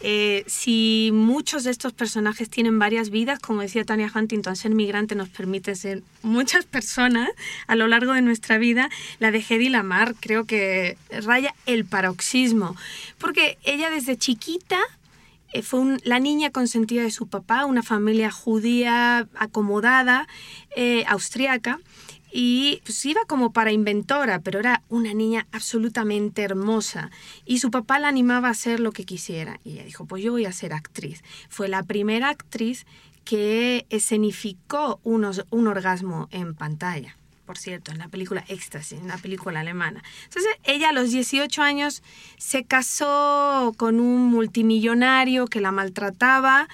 [0.00, 5.16] Eh, si muchos de estos personajes tienen varias vidas, como decía Tania Huntington, ser migrante
[5.16, 7.28] nos permite ser muchas personas
[7.66, 8.88] a lo largo de nuestra vida.
[9.18, 12.76] La de Hedy Lamar creo que raya el paroxismo,
[13.18, 14.78] porque ella desde chiquita
[15.62, 20.26] fue un- la niña consentida de su papá, una familia judía acomodada,
[20.76, 21.80] eh, austriaca,
[22.32, 27.10] y pues iba como para inventora, pero era una niña absolutamente hermosa.
[27.46, 29.58] Y su papá la animaba a hacer lo que quisiera.
[29.64, 31.22] Y ella dijo, pues yo voy a ser actriz.
[31.48, 32.84] Fue la primera actriz
[33.24, 37.16] que escenificó un orgasmo en pantalla.
[37.46, 40.02] Por cierto, en la película Éxtasis, en la película alemana.
[40.24, 42.02] Entonces, ella a los 18 años
[42.38, 46.68] se casó con un multimillonario que la maltrataba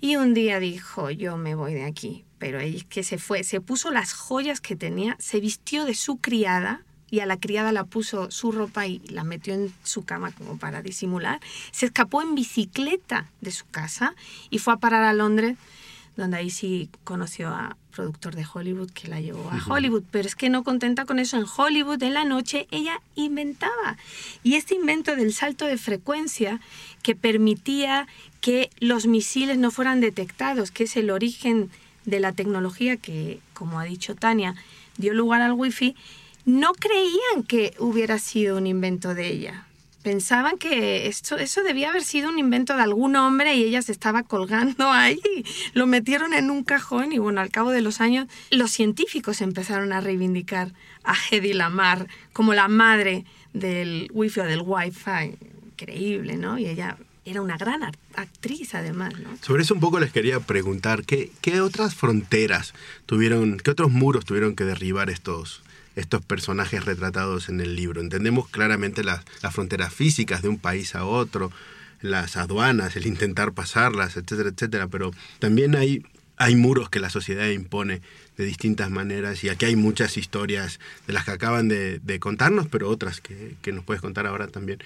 [0.00, 2.24] y un día dijo, yo me voy de aquí.
[2.38, 6.18] Pero ella que se fue, se puso las joyas que tenía, se vistió de su
[6.18, 10.30] criada y a la criada la puso su ropa y la metió en su cama
[10.32, 11.40] como para disimular.
[11.72, 14.14] Se escapó en bicicleta de su casa
[14.50, 15.56] y fue a parar a Londres
[16.18, 20.36] donde ahí sí conoció a productor de Hollywood que la llevó a Hollywood, pero es
[20.36, 23.96] que no contenta con eso, en Hollywood en la noche ella inventaba.
[24.44, 26.60] Y este invento del salto de frecuencia
[27.02, 28.06] que permitía
[28.40, 31.70] que los misiles no fueran detectados, que es el origen
[32.04, 34.54] de la tecnología que, como ha dicho Tania,
[34.96, 35.96] dio lugar al wifi,
[36.44, 39.66] no creían que hubiera sido un invento de ella.
[40.08, 43.92] Pensaban que esto, eso debía haber sido un invento de algún hombre y ella se
[43.92, 45.20] estaba colgando ahí.
[45.74, 49.92] Lo metieron en un cajón y bueno, al cabo de los años los científicos empezaron
[49.92, 50.72] a reivindicar
[51.04, 55.36] a Hedy Lamar como la madre del wifi o del wifi.
[55.72, 56.58] Increíble, ¿no?
[56.58, 59.28] Y ella era una gran act- actriz además, ¿no?
[59.42, 62.72] Sobre eso un poco les quería preguntar, ¿qué, qué otras fronteras
[63.04, 65.62] tuvieron, qué otros muros tuvieron que derribar estos,
[65.98, 68.00] estos personajes retratados en el libro?
[68.00, 71.50] Entendemos claramente las, las fronteras físicas de un país a otro,
[72.00, 76.02] las aduanas, el intentar pasarlas, etcétera, etcétera, pero también hay,
[76.36, 78.00] hay muros que la sociedad impone
[78.36, 82.88] de distintas maneras y aquí hay muchas historias de las que acaban de, contarnos, pero
[82.88, 84.78] otras que, que nos puedes contar ahora también.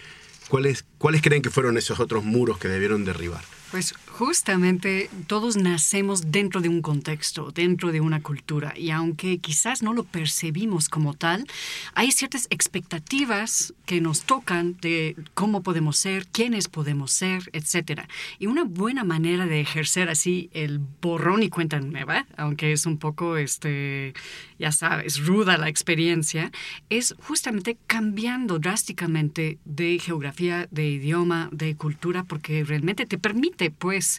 [0.49, 3.43] ¿Cuáles, ¿Cuáles creen que fueron esos otros muros que debieron derribar?
[3.73, 9.83] Pues justamente todos nacemos dentro de un contexto, dentro de una cultura, y aunque quizás
[9.83, 11.47] no lo percibimos como tal,
[11.95, 18.03] hay ciertas expectativas que nos tocan de cómo podemos ser, quiénes podemos ser, etc.
[18.39, 22.99] Y una buena manera de ejercer así el borrón y cuenta nueva, aunque es un
[22.99, 24.13] poco, este,
[24.59, 26.53] ya sabes, ruda la experiencia,
[26.91, 34.19] es justamente cambiando drásticamente de geografía, de idioma, de cultura, porque realmente te permite, pues,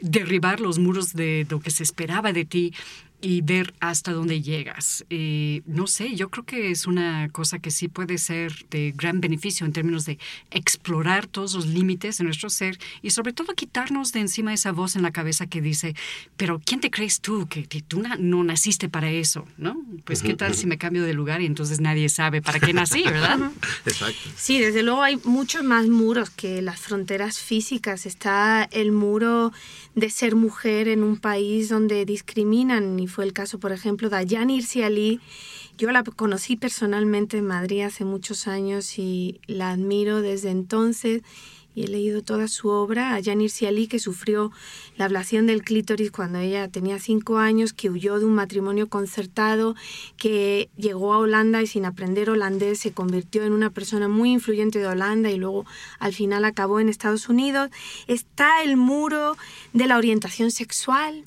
[0.00, 2.72] derribar los muros de lo que se esperaba de ti
[3.20, 5.04] y ver hasta dónde llegas.
[5.10, 9.20] Eh, no sé, yo creo que es una cosa que sí puede ser de gran
[9.20, 10.18] beneficio en términos de
[10.50, 14.96] explorar todos los límites de nuestro ser y sobre todo quitarnos de encima esa voz
[14.96, 15.94] en la cabeza que dice,
[16.36, 17.46] pero ¿quién te crees tú?
[17.48, 19.80] Que, tú no naciste para eso, ¿no?
[20.04, 23.02] Pues qué tal si me cambio de lugar y entonces nadie sabe para qué nací,
[23.04, 23.50] ¿verdad?
[23.86, 24.30] Exacto.
[24.36, 28.06] Sí, desde luego hay muchos más muros que las fronteras físicas.
[28.06, 29.52] Está el muro
[29.94, 34.16] de ser mujer en un país donde discriminan y fue el caso, por ejemplo, de
[34.16, 35.20] Ayani Irsi
[35.76, 41.22] Yo la conocí personalmente en Madrid hace muchos años y la admiro desde entonces
[41.74, 43.14] y he leído toda su obra.
[43.14, 44.50] A Irsi Ali, que sufrió
[44.96, 49.76] la ablación del clítoris cuando ella tenía cinco años, que huyó de un matrimonio concertado,
[50.16, 54.78] que llegó a Holanda y sin aprender holandés se convirtió en una persona muy influyente
[54.78, 55.64] de Holanda y luego
[55.98, 57.70] al final acabó en Estados Unidos.
[58.06, 59.36] Está el muro
[59.72, 61.24] de la orientación sexual,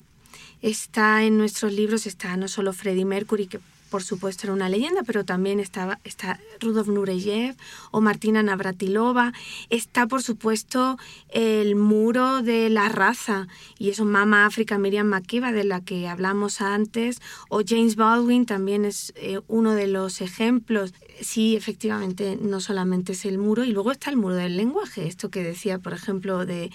[0.64, 5.02] está en nuestros libros, está no solo Freddie Mercury, que por supuesto era una leyenda,
[5.04, 7.54] pero también estaba, está Rudolf Nureyev
[7.92, 9.32] o Martina Navratilova,
[9.68, 10.98] está por supuesto
[11.28, 13.46] el muro de la raza,
[13.78, 18.84] y eso Mama África, Miriam Makeba, de la que hablamos antes, o James Baldwin también
[18.86, 20.94] es eh, uno de los ejemplos.
[21.20, 25.28] Sí, efectivamente, no solamente es el muro, y luego está el muro del lenguaje, esto
[25.28, 26.72] que decía, por ejemplo, de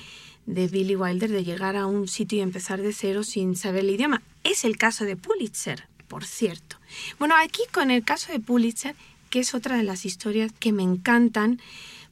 [0.50, 3.92] de Billy Wilder de llegar a un sitio y empezar de cero sin saber el
[3.92, 4.22] idioma.
[4.44, 6.78] Es el caso de Pulitzer, por cierto.
[7.20, 8.96] Bueno, aquí con el caso de Pulitzer,
[9.30, 11.62] que es otra de las historias que me encantan,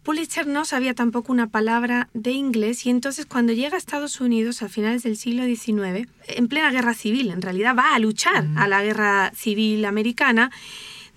[0.04, 4.62] Pulitzer no sabía tampoco una palabra de inglés y entonces cuando llega a Estados Unidos
[4.62, 8.67] a finales del siglo XIX, en plena guerra civil, en realidad va a luchar a
[8.67, 10.52] la guerra civil americana,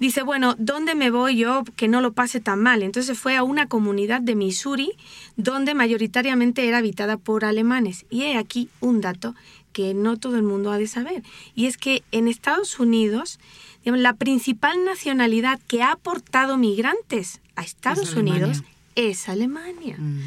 [0.00, 2.82] dice, bueno, ¿dónde me voy yo que no lo pase tan mal?
[2.82, 4.92] Entonces fue a una comunidad de Missouri
[5.36, 8.06] donde mayoritariamente era habitada por alemanes.
[8.10, 9.36] Y he aquí un dato
[9.72, 11.22] que no todo el mundo ha de saber.
[11.54, 13.38] Y es que en Estados Unidos,
[13.84, 18.62] la principal nacionalidad que ha aportado migrantes a Estados Unidos
[18.96, 19.96] es Alemania.
[19.98, 20.20] Mm.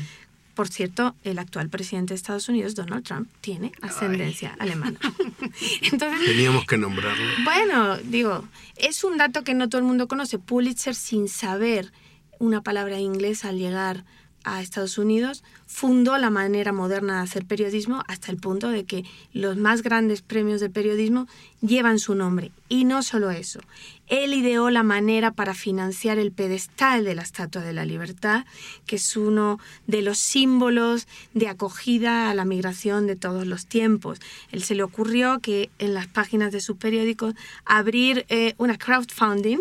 [0.55, 4.99] Por cierto, el actual presidente de Estados Unidos, Donald Trump, tiene ascendencia alemana.
[5.81, 7.25] Entonces, Teníamos que nombrarlo.
[7.43, 8.43] Bueno, digo,
[8.75, 10.37] es un dato que no todo el mundo conoce.
[10.37, 11.91] Pulitzer, sin saber
[12.39, 14.05] una palabra inglesa al llegar
[14.43, 19.05] a Estados Unidos, fundó la manera moderna de hacer periodismo hasta el punto de que
[19.33, 21.27] los más grandes premios de periodismo
[21.61, 22.51] llevan su nombre.
[22.69, 23.59] Y no solo eso,
[24.07, 28.45] él ideó la manera para financiar el pedestal de la Estatua de la Libertad,
[28.85, 34.19] que es uno de los símbolos de acogida a la migración de todos los tiempos.
[34.51, 37.33] Él se le ocurrió que en las páginas de su periódico
[37.65, 39.59] abrir eh, una crowdfunding,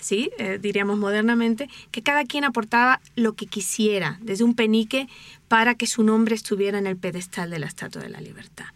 [0.00, 0.30] ¿sí?
[0.38, 5.08] Eh, diríamos modernamente, que cada quien aportaba lo que quisiera, desde un penique,
[5.48, 8.66] para que su nombre estuviera en el pedestal de la Estatua de la Libertad.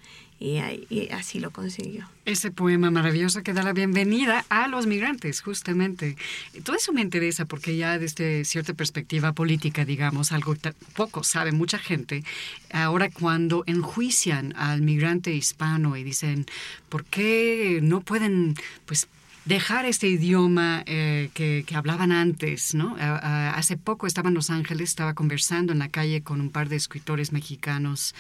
[0.41, 2.07] Y, así lo consiguió.
[2.27, 6.17] Ese poema maravilloso que da la bienvenida a los migrantes, justamente.
[6.65, 10.55] Todo eso me interesa porque ya desde cierta perspectiva política, digamos, algo
[10.97, 12.25] poco sabe mucha gente,
[12.73, 16.45] ahora cuando enjuician al migrante hispano y dicen,
[16.91, 19.09] ¿por qué no pueden pues
[19.45, 22.97] dejar este idioma eh, que, hablaban antes, ¿no?
[22.99, 26.77] hace poco estaba en Los Ángeles, estaba conversando en la calle con un par de
[26.77, 28.15] escritores mexicanos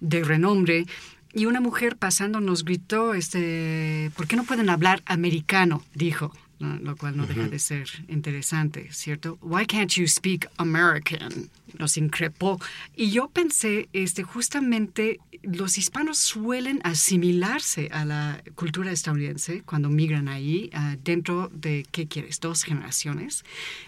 [0.00, 0.86] de renombre
[1.32, 5.82] y una mujer pasando nos gritó, este, ¿por qué no pueden hablar americano?
[5.94, 9.38] Dijo lo cual no deja de ser interesante, ¿cierto?
[9.40, 11.50] Why can't you speak American?
[11.78, 12.60] Nos increpó.
[12.94, 20.28] Y yo pensé, este, justamente los hispanos suelen asimilarse a la cultura estadounidense cuando migran
[20.28, 22.40] ahí, ah, dentro de, ¿qué quieres?
[22.40, 23.44] Dos generaciones,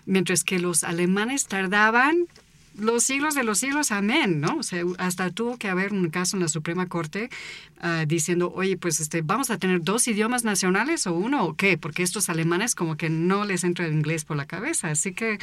[0.06, 2.26] mientras que los alemanes tardaban
[2.78, 4.56] los siglos de los siglos, amén, ¿no?
[4.56, 7.30] O sea, hasta tuvo que haber un caso en la Suprema Corte
[7.82, 11.76] ah, diciendo, oye, pues este, vamos a tener dos idiomas nacionales o uno o qué,
[11.76, 14.88] porque estos alemanes como que no les entra el inglés por la cabeza.
[14.88, 15.38] Así que,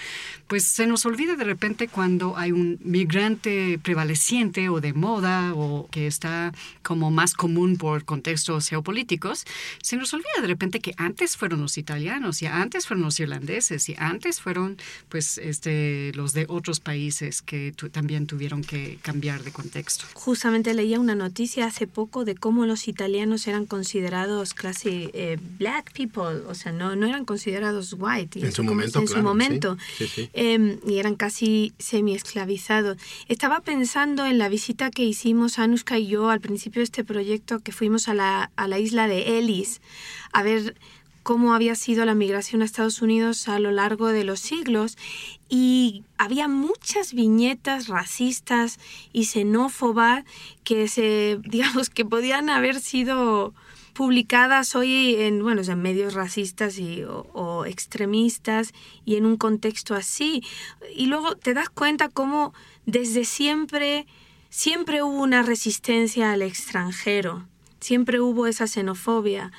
[0.47, 5.87] pues se nos olvida de repente cuando hay un migrante prevaleciente o de moda o
[5.91, 9.45] que está como más común por contextos geopolíticos,
[9.81, 13.89] se nos olvida de repente que antes fueron los italianos y antes fueron los irlandeses
[13.89, 14.77] y antes fueron
[15.09, 20.05] pues este, los de otros países que también tuvieron que cambiar de contexto.
[20.13, 25.91] Justamente leía una noticia hace poco de cómo los italianos eran considerados clase eh, black
[25.93, 28.39] people, o sea, no, no eran considerados white.
[28.39, 29.77] en su momento, En su momento.
[30.33, 32.97] Em, y eran casi semi-esclavizados.
[33.27, 37.59] Estaba pensando en la visita que hicimos Anushka y yo al principio de este proyecto,
[37.59, 39.81] que fuimos a la, a la isla de Ellis
[40.31, 40.75] a ver
[41.23, 44.97] cómo había sido la migración a Estados Unidos a lo largo de los siglos
[45.49, 48.79] y había muchas viñetas racistas
[49.13, 50.25] y xenófobas
[50.63, 53.53] que se digamos que podían haber sido
[53.99, 58.71] publicadas hoy en, bueno, en medios racistas y, o, extremistas
[59.03, 60.41] y en un contexto así.
[60.95, 62.53] Y luego te das cuenta cómo
[62.85, 64.07] desde siempre,
[64.49, 67.45] siempre hubo una resistencia al extranjero,
[67.81, 69.51] siempre hubo esa xenofobia.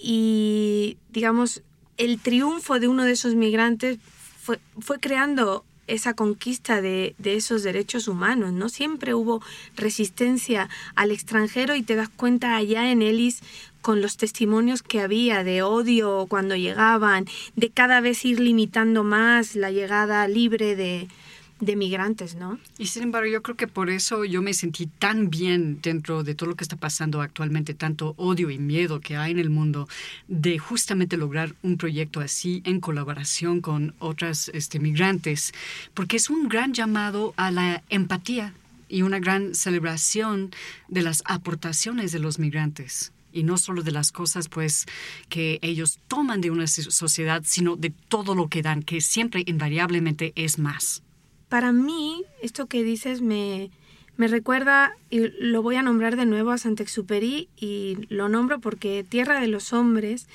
[0.00, 1.62] Y, digamos,
[1.96, 3.98] el triunfo de uno de esos migrantes
[4.40, 8.68] fue, fue creando esa conquista de, de, esos derechos humanos, ¿no?
[8.68, 9.42] Siempre hubo
[9.74, 13.40] resistencia al extranjero y te das cuenta allá en Ellis
[13.80, 17.26] con los testimonios que había de odio cuando llegaban,
[17.56, 21.08] de cada vez ir limitando más la llegada libre de,
[21.60, 22.58] de migrantes, ¿no?
[22.78, 26.34] Y sin embargo, yo creo que por eso yo me sentí tan bien dentro de
[26.34, 29.88] todo lo que está pasando actualmente, tanto odio y miedo que hay en el mundo,
[30.28, 35.52] de justamente lograr un proyecto así en colaboración con otras este, migrantes,
[35.94, 38.54] porque es un gran llamado a la empatía
[38.88, 40.50] y una gran celebración
[40.88, 44.86] de las aportaciones de los migrantes y no solo de las cosas pues
[45.28, 50.32] que ellos toman de una sociedad, sino de todo lo que dan, que siempre invariablemente
[50.34, 51.02] es más
[51.48, 53.70] para mí, esto que dices me,
[54.16, 59.04] me recuerda, y lo voy a nombrar de nuevo a Saint-Exupéry, y lo nombro porque
[59.08, 60.28] Tierra de los Hombres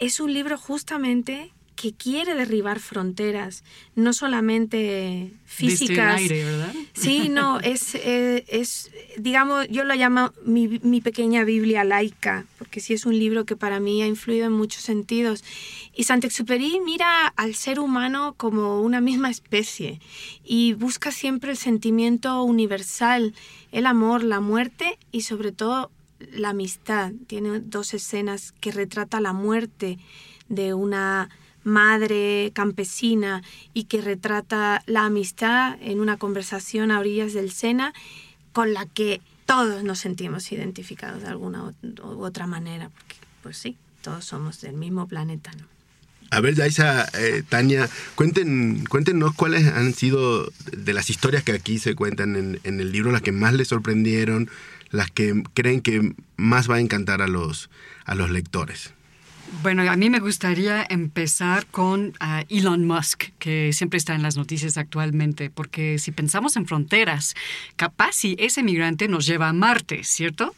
[0.00, 3.62] es un libro justamente que quiere derribar fronteras,
[3.94, 6.16] no solamente físicas.
[6.16, 6.74] Aire, ¿verdad?
[6.92, 12.80] Sí, no, es, eh, es, digamos, yo lo llamo mi, mi, pequeña Biblia laica, porque
[12.80, 15.44] sí es un libro que para mí ha influido en muchos sentidos.
[15.94, 20.00] Y Saint-Exupéry mira al ser humano como una misma especie
[20.44, 23.34] y busca siempre el sentimiento universal,
[23.70, 25.92] el amor, la muerte y sobre todo
[26.32, 27.12] la amistad.
[27.28, 30.00] Tiene dos escenas que retrata la muerte
[30.48, 31.28] de una
[31.68, 33.42] madre campesina
[33.74, 37.92] y que retrata la amistad en una conversación a orillas del Sena
[38.52, 43.76] con la que todos nos sentimos identificados de alguna u otra manera, porque pues sí,
[44.02, 45.64] todos somos del mismo planeta, ¿no?
[46.30, 51.78] A ver, Yaisa, eh, Tania, cuenten, cuéntenos cuáles han sido de las historias que aquí
[51.78, 54.50] se cuentan en, en, el libro las que más les sorprendieron,
[54.90, 57.70] las que creen que más va a encantar a los,
[58.04, 58.92] a los lectores.
[59.62, 64.36] Bueno, a mí me gustaría empezar con uh, Elon Musk, que siempre está en las
[64.36, 67.34] noticias actualmente, porque si pensamos en fronteras,
[67.76, 70.54] capaz si ese migrante nos lleva a Marte, ¿cierto?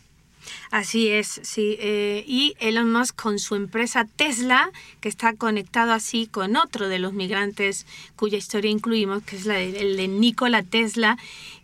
[0.70, 1.76] Así es, sí.
[1.80, 4.70] Eh, y Elon Musk con su empresa Tesla,
[5.01, 7.86] que está conectado así con otro de los migrantes
[8.16, 11.18] cuya historia incluimos, que es la el de Nikola Tesla,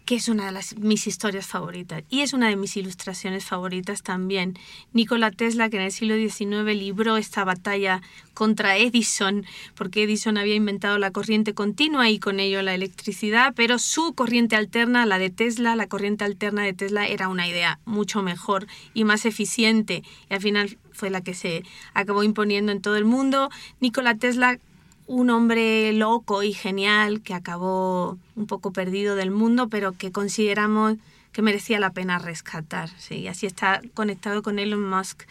[0.07, 4.05] que es una de las, mis historias favoritas y es una de mis ilustraciones favoritas
[4.05, 4.57] también.
[4.93, 8.01] Nikola Tesla, que en el siglo XIX libró esta batalla
[8.33, 9.45] contra Edison,
[9.75, 14.55] porque Edison había inventado la corriente continua y con ello la electricidad, pero su corriente
[14.55, 19.03] alterna, la de Tesla, la corriente alterna de Tesla era una idea mucho mejor y
[19.03, 23.51] más eficiente y al final fue la que se acabó imponiendo en todo el mundo.
[23.81, 24.59] Nikola Tesla
[25.07, 30.97] un hombre loco y genial que acabó un poco perdido del mundo, pero que consideramos
[31.33, 32.89] que merecía la pena rescatar.
[32.99, 33.29] ¿sí?
[33.29, 35.25] Así está conectado con Elon Musk.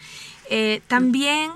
[0.50, 1.50] Eh, también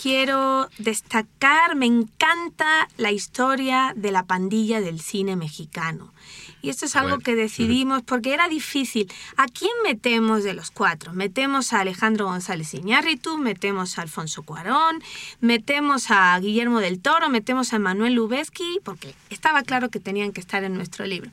[0.00, 6.12] quiero destacar, me encanta la historia de la pandilla del cine mexicano.
[6.60, 9.10] Y esto es algo que decidimos porque era difícil.
[9.36, 11.12] ¿A quién metemos de los cuatro?
[11.12, 15.00] Metemos a Alejandro González Iñárritu, metemos a Alfonso Cuarón,
[15.40, 20.40] metemos a Guillermo del Toro, metemos a Manuel Lubezki, porque estaba claro que tenían que
[20.40, 21.30] estar en nuestro libro.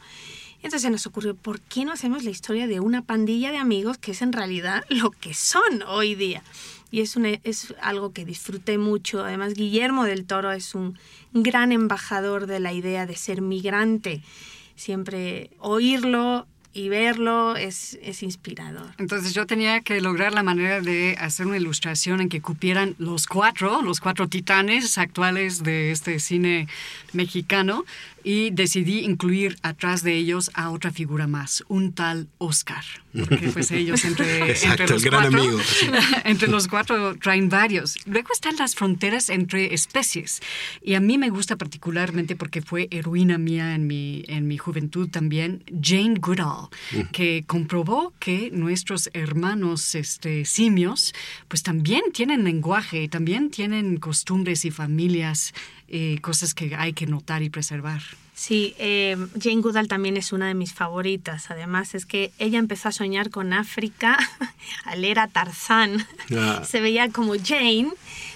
[0.58, 3.98] Entonces se nos ocurrió, ¿por qué no hacemos la historia de una pandilla de amigos
[3.98, 6.44] que es en realidad lo que son hoy día?
[6.92, 9.26] Y es, es algo que disfruté mucho.
[9.26, 10.98] Además, Guillermo del Toro es un
[11.34, 14.22] gran embajador de la idea de ser migrante
[14.76, 18.88] siempre oírlo y verlo es, es, inspirador.
[18.98, 23.28] Entonces yo tenía que lograr la manera de hacer una ilustración en que cupieran los
[23.28, 26.68] cuatro, los cuatro titanes actuales de este cine
[27.14, 27.86] mexicano,
[28.26, 33.70] y decidí incluir atrás de ellos a otra figura más, un tal Oscar, porque pues
[33.70, 35.60] ellos entre, entre los cuatro,
[36.26, 38.00] entre los cuatro traen varios.
[38.08, 40.42] Luego están las fronteras entre especies
[40.82, 45.08] y a mí me gusta particularmente porque fue heroína mía en mi, en mi juventud
[45.08, 46.70] también, Jane Goodall,
[47.12, 51.14] que comprobó que nuestros hermanos este, simios
[51.48, 55.54] pues también tienen lenguaje, también tienen costumbres y familias
[55.88, 58.02] eh, cosas que hay que notar y preservar.
[58.34, 61.50] Sí, eh, Jane Goodall también es una de mis favoritas.
[61.52, 64.18] Además, es que ella empezó a soñar con África
[64.86, 66.06] al leer a Tarzán.
[66.36, 66.62] Ah.
[66.68, 67.92] Se veía como Jane,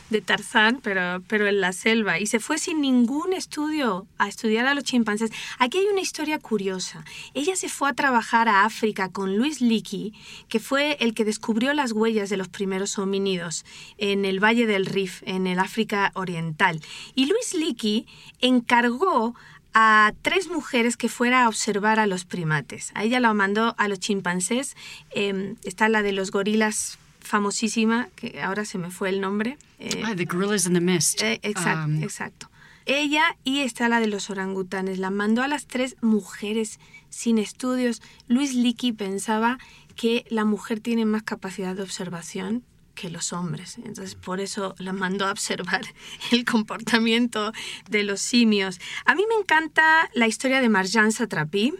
[0.09, 2.19] de Tarzán, pero, pero en la selva.
[2.19, 5.31] Y se fue sin ningún estudio a estudiar a los chimpancés.
[5.57, 7.03] Aquí hay una historia curiosa.
[7.33, 10.13] Ella se fue a trabajar a África con Luis Leakey,
[10.47, 13.65] que fue el que descubrió las huellas de los primeros homínidos
[13.97, 16.81] en el Valle del Rif, en el África Oriental.
[17.15, 18.07] Y Luis Leakey
[18.39, 19.35] encargó
[19.73, 22.91] a tres mujeres que fuera a observar a los primates.
[22.95, 24.75] A ella la mandó a los chimpancés.
[25.11, 26.97] Em, está la de los gorilas
[27.29, 29.57] famosísima, que ahora se me fue el nombre.
[29.77, 31.21] Eh, ah, The Gorillas in the Mist.
[31.21, 32.49] Eh, exacto, um, exacto.
[32.87, 34.97] Ella y está la de los orangutanes.
[34.97, 36.79] La mandó a las tres mujeres
[37.11, 38.01] sin estudios.
[38.27, 39.59] Luis Leakey pensaba
[39.95, 42.63] que la mujer tiene más capacidad de observación
[42.95, 43.77] que los hombres.
[43.77, 45.81] Entonces, por eso la mandó a observar
[46.31, 47.53] el comportamiento
[47.89, 48.79] de los simios.
[49.05, 51.75] A mí me encanta la historia de Marjane Satrapi,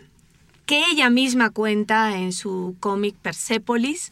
[0.67, 4.11] que ella misma cuenta en su cómic Persepolis.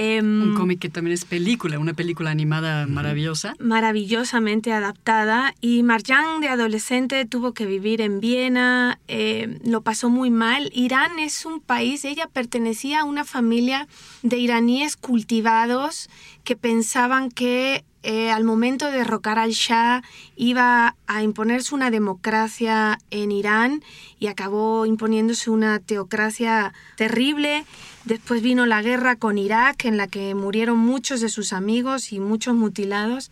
[0.00, 3.56] Em, un cómic que también es película, una película animada maravillosa.
[3.58, 5.56] Maravillosamente adaptada.
[5.60, 10.70] Y Marjan de adolescente tuvo que vivir en Viena, eh, lo pasó muy mal.
[10.72, 13.88] Irán es un país, ella pertenecía a una familia
[14.22, 16.08] de iraníes cultivados
[16.44, 20.02] que pensaban que eh, al momento de derrocar al Shah
[20.36, 23.82] iba a imponerse una democracia en Irán
[24.20, 27.64] y acabó imponiéndose una teocracia terrible.
[28.04, 32.20] Después vino la guerra con Irak en la que murieron muchos de sus amigos y
[32.20, 33.30] muchos mutilados.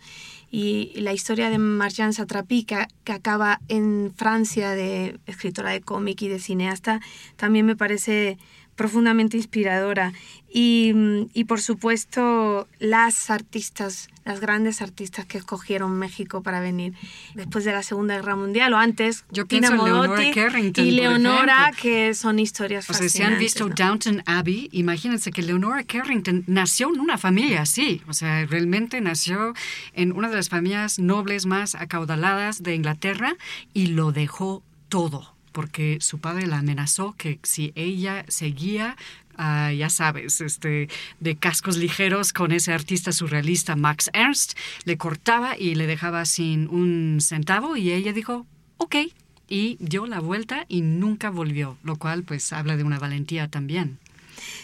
[0.51, 6.21] Y la historia de Marjane Satrapi, que, que acaba en Francia de escritora de cómic
[6.21, 7.01] y de cineasta,
[7.35, 8.37] también me parece
[8.77, 10.13] profundamente inspiradora.
[10.49, 10.93] Y,
[11.33, 16.93] y, por supuesto las artistas, las grandes artistas que escogieron México para venir
[17.35, 20.31] después de la Segunda Guerra Mundial o antes, Yo Tina Modotti
[20.77, 23.13] y Leonora, que son historias fascinantes.
[23.13, 27.63] O sea, si han visto Downton Abbey, imagínense que Leonora Carrington nació en una familia
[27.63, 29.53] así, o sea, realmente nació
[29.93, 33.35] en una de las familias nobles más acaudaladas de Inglaterra
[33.73, 38.95] y lo dejó todo porque su padre la amenazó que si ella seguía
[39.39, 40.89] Uh, ya sabes, este,
[41.19, 46.67] de cascos ligeros con ese artista surrealista Max Ernst, le cortaba y le dejaba sin
[46.69, 48.47] un centavo y ella dijo,
[48.77, 48.95] ok,
[49.47, 53.99] y dio la vuelta y nunca volvió, lo cual pues habla de una valentía también.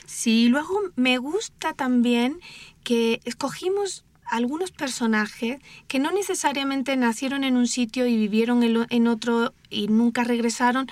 [0.07, 2.39] Sí, luego me gusta también
[2.83, 9.53] que escogimos algunos personajes que no necesariamente nacieron en un sitio y vivieron en otro
[9.69, 10.87] y nunca regresaron,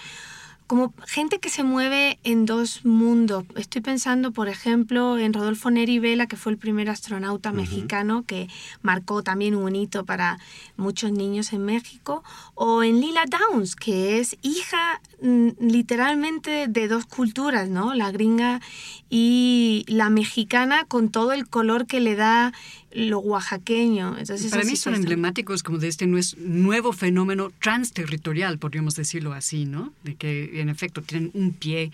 [0.71, 3.43] como gente que se mueve en dos mundos.
[3.57, 8.47] Estoy pensando, por ejemplo, en Rodolfo Neri Vela, que fue el primer astronauta mexicano que
[8.81, 10.39] marcó también un hito para
[10.77, 12.23] muchos niños en México,
[12.53, 17.93] o en Lila Downs, que es hija mm, literalmente de dos culturas, ¿no?
[17.93, 18.61] La gringa
[19.09, 22.53] y la mexicana con todo el color que le da
[22.93, 24.17] lo oaxaqueño.
[24.17, 29.93] Entonces, Para mí son emblemáticos como de este nuevo fenómeno transterritorial, podríamos decirlo así, ¿no?
[30.03, 31.91] De que en efecto tienen un pie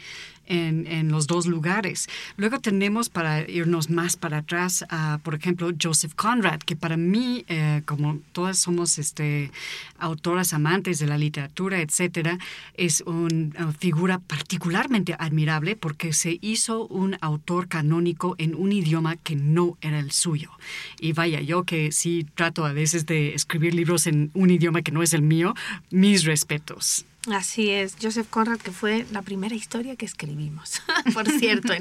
[0.48, 2.08] en, los dos lugares.
[2.38, 7.46] Luego tenemos, para irnos más para atrás, a, por ejemplo, Joseph Conrad, que para mí,
[7.48, 9.52] eh, como todas somos este,
[9.98, 12.38] autoras amantes de la literatura, etcétera,
[12.76, 19.36] es una figura particularmente admirable porque se hizo un autor canónico en un idioma que
[19.36, 20.52] no era el suyo.
[21.00, 24.92] Y vaya, yo que sí trato a veces de escribir libros en un idioma que
[24.92, 25.54] no es el mío,
[25.90, 27.07] mis respetos.
[27.32, 30.82] Así es, Joseph Conrad, que fue la primera historia que escribimos,
[31.14, 31.74] por cierto.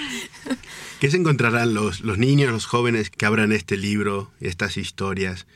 [1.00, 5.46] ¿Qué se encontrarán los, los niños, los jóvenes que abran este libro, estas historias?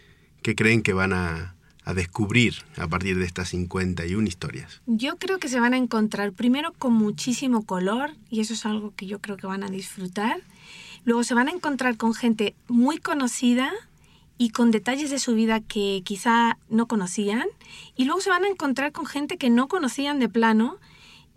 [0.43, 1.55] ¿Qué creen que van a,
[1.85, 4.81] a descubrir a partir de estas 51 historias?
[4.87, 8.95] Yo creo que se van a encontrar primero con muchísimo color, y eso es algo
[8.97, 10.41] que yo creo que van a disfrutar.
[11.05, 13.73] Luego se van a encontrar con gente muy conocida,
[14.39, 17.47] y con detalles de su vida que quizá no conocían
[17.97, 20.78] y luego se van a encontrar con gente que no conocían de plano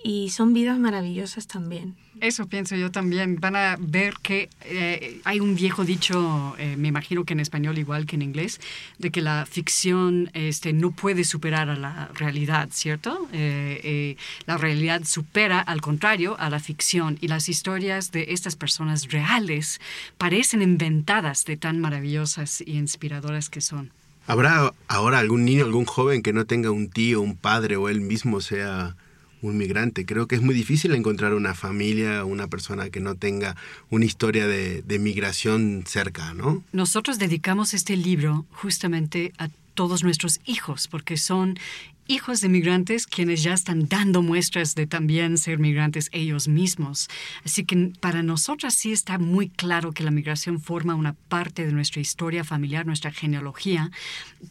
[0.03, 1.95] y son vidas maravillosas también.
[2.19, 3.39] Eso pienso yo también.
[3.39, 7.77] Van a ver que eh, hay un viejo dicho, eh, me imagino que en español
[7.77, 8.59] igual que en inglés,
[8.97, 13.27] de que la ficción este, no puede superar a la realidad, ¿cierto?
[13.33, 17.17] Eh, la realidad supera, al contrario, a la ficción.
[17.21, 19.79] Y las historias de estas personas reales
[20.17, 23.91] parecen inventadas de tan maravillosas y inspiradoras que son.
[24.25, 28.01] ¿Habrá ahora algún niño, algún joven que no tenga un tío, un padre o él
[28.01, 28.95] mismo sea
[29.41, 30.05] un migrante.
[30.05, 33.55] Creo que es muy difícil encontrar una familia, una persona que no tenga
[33.89, 36.63] una historia de, migración cerca, ¿no?
[36.71, 41.59] Nosotros dedicamos este libro justamente a todos nuestros hijos, porque son
[42.07, 47.07] hijos de migrantes quienes ya están dando muestras de también ser migrantes ellos mismos.
[47.45, 51.71] Así que para nosotras sí está muy claro que la migración forma una parte de
[51.71, 53.91] nuestra historia familiar, nuestra genealogía,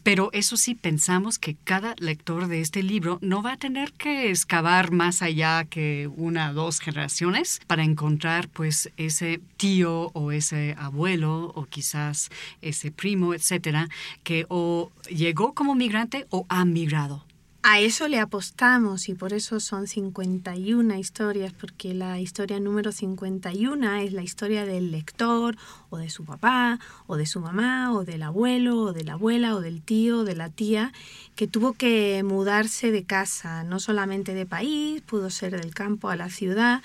[0.03, 4.29] pero eso sí pensamos que cada lector de este libro no va a tener que
[4.29, 10.75] excavar más allá que una o dos generaciones para encontrar pues ese tío o ese
[10.77, 12.29] abuelo o quizás
[12.61, 13.89] ese primo, etcétera,
[14.23, 17.26] que o llegó como migrante o ha migrado
[17.69, 23.95] a eso le apostamos y por eso son 51 historias, porque la historia número 51
[23.95, 25.57] es la historia del lector
[25.89, 29.53] o de su papá o de su mamá o del abuelo o de la abuela
[29.53, 30.93] o del tío o de la tía
[31.35, 36.15] que tuvo que mudarse de casa, no solamente de país, pudo ser del campo a
[36.15, 36.81] la ciudad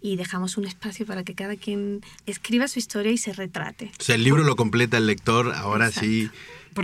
[0.00, 3.90] y dejamos un espacio para que cada quien escriba su historia y se retrate.
[3.98, 6.30] O sea, el libro lo completa el lector, ahora sí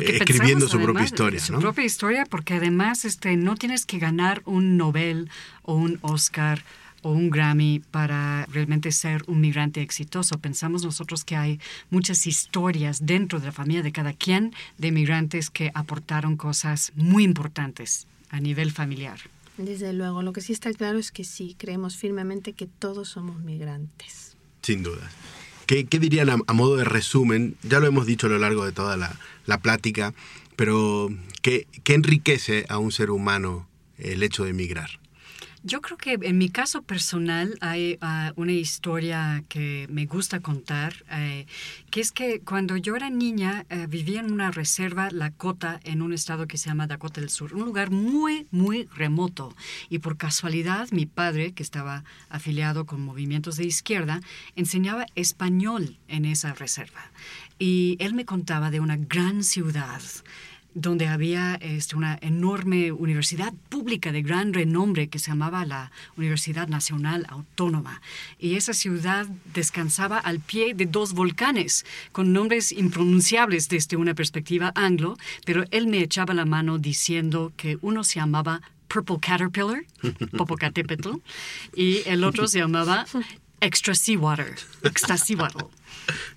[0.00, 1.40] escribiendo su propia historia.
[1.40, 5.30] Su propia historia, porque además este, no tienes que ganar un Nobel
[5.62, 6.64] o un Oscar
[7.02, 10.38] o un Grammy para realmente ser un migrante exitoso.
[10.38, 11.60] Pensamos nosotros que hay
[11.90, 17.24] muchas historias dentro de la familia de cada quien de migrantes que aportaron cosas muy
[17.24, 19.18] importantes a nivel familiar.
[19.56, 23.40] Desde luego, lo que sí está claro es que sí, creemos firmemente que todos somos
[23.40, 24.36] migrantes.
[24.62, 25.10] Sin duda.
[25.66, 27.56] ¿Qué, dirían a, modo de resumen?
[27.62, 30.12] Ya lo hemos dicho a lo largo de toda la, plática,
[30.56, 31.08] pero
[31.40, 34.90] ¿qué, ¿qué enriquece a un ser humano el hecho de emigrar?
[35.66, 40.92] Yo creo que en mi caso personal hay ah, una historia que me gusta contar,
[41.10, 41.46] eh,
[41.90, 46.12] que es que cuando yo era niña eh, vivía en una reserva Lakota en un
[46.12, 49.56] estado que se llama Dakota del Sur, un lugar muy, muy remoto.
[49.88, 54.20] Y por casualidad mi padre, que estaba afiliado con movimientos de izquierda,
[54.56, 57.10] enseñaba español en esa reserva.
[57.58, 60.02] Y él me contaba de una gran ciudad
[60.74, 66.68] donde había este, una enorme universidad pública de gran renombre que se llamaba la Universidad
[66.68, 68.02] Nacional Autónoma.
[68.38, 74.72] Y esa ciudad descansaba al pie de dos volcanes, con nombres impronunciables desde una perspectiva
[74.74, 79.84] anglo, pero él me echaba la mano diciendo que uno se llamaba Purple Caterpillar,
[80.36, 81.10] Popocatépetl,
[81.74, 83.06] y el otro se llamaba
[83.60, 85.66] Extra Seawater, Extra Seawater.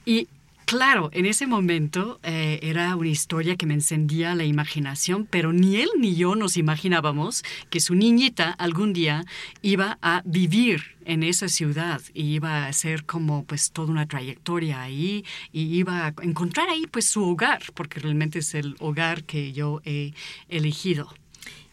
[0.05, 0.27] Y
[0.67, 5.77] Claro, en ese momento eh, era una historia que me encendía la imaginación, pero ni
[5.77, 9.23] él ni yo nos imaginábamos que su niñita algún día
[9.61, 14.81] iba a vivir en esa ciudad y iba a hacer como pues toda una trayectoria
[14.81, 19.53] ahí y iba a encontrar ahí pues su hogar, porque realmente es el hogar que
[19.53, 20.11] yo he
[20.49, 21.07] elegido.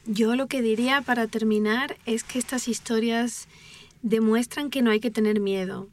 [0.07, 3.49] Yo lo que diría para terminar es que estas historias
[4.03, 5.89] demuestran que no hay que tener miedo.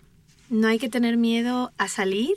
[0.51, 2.35] No hay que tener miedo a salir,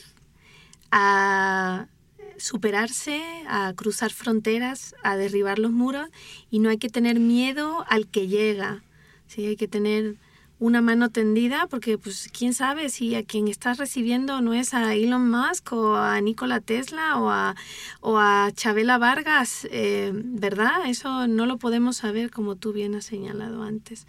[0.96, 1.88] a
[2.36, 6.08] superarse, a cruzar fronteras, a derribar los muros
[6.52, 8.84] y no hay que tener miedo al que llega.
[9.26, 9.44] ¿sí?
[9.44, 10.14] Hay que tener
[10.60, 14.94] una mano tendida porque pues quién sabe si a quien estás recibiendo no es a
[14.94, 17.56] Elon Musk o a Nikola Tesla o a,
[18.00, 20.86] o a Chabela Vargas, eh, ¿verdad?
[20.86, 24.06] Eso no lo podemos saber como tú bien has señalado antes.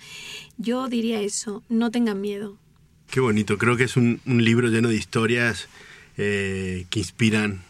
[0.60, 2.60] Yo diría eso, no tengan miedo.
[3.10, 5.68] Qué bonito, creo que es un, un libro lleno de historias
[6.18, 7.64] eh, que inspiran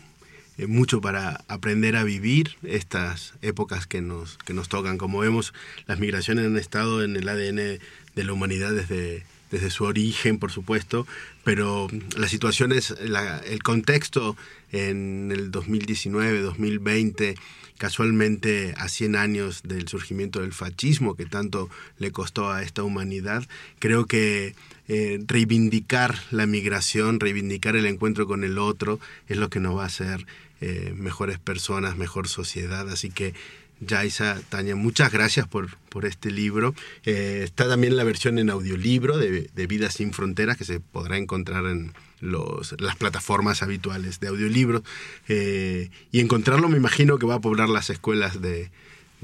[0.57, 4.97] eh, mucho para aprender a vivir estas épocas que nos, que nos tocan.
[4.97, 5.53] Como vemos,
[5.87, 7.79] las migraciones han estado en el ADN
[8.15, 11.05] de la humanidad desde, desde su origen, por supuesto,
[11.43, 11.87] pero
[12.17, 14.37] las situaciones, el contexto
[14.71, 17.35] en el 2019, 2020,
[17.77, 21.69] casualmente a 100 años del surgimiento del fascismo que tanto
[21.99, 23.43] le costó a esta humanidad,
[23.79, 24.55] creo que
[24.87, 29.83] eh, reivindicar la migración, reivindicar el encuentro con el otro, es lo que nos va
[29.83, 30.27] a hacer
[30.61, 32.89] eh, mejores personas, mejor sociedad.
[32.89, 33.33] Así que
[33.79, 36.75] Yaisa, Tania, muchas gracias por, por este libro.
[37.03, 41.17] Eh, está también la versión en audiolibro de, de Vida sin Fronteras que se podrá
[41.17, 44.83] encontrar en los, las plataformas habituales de audiolibros.
[45.27, 48.69] Y encontrarlo me imagino que va a poblar las escuelas de,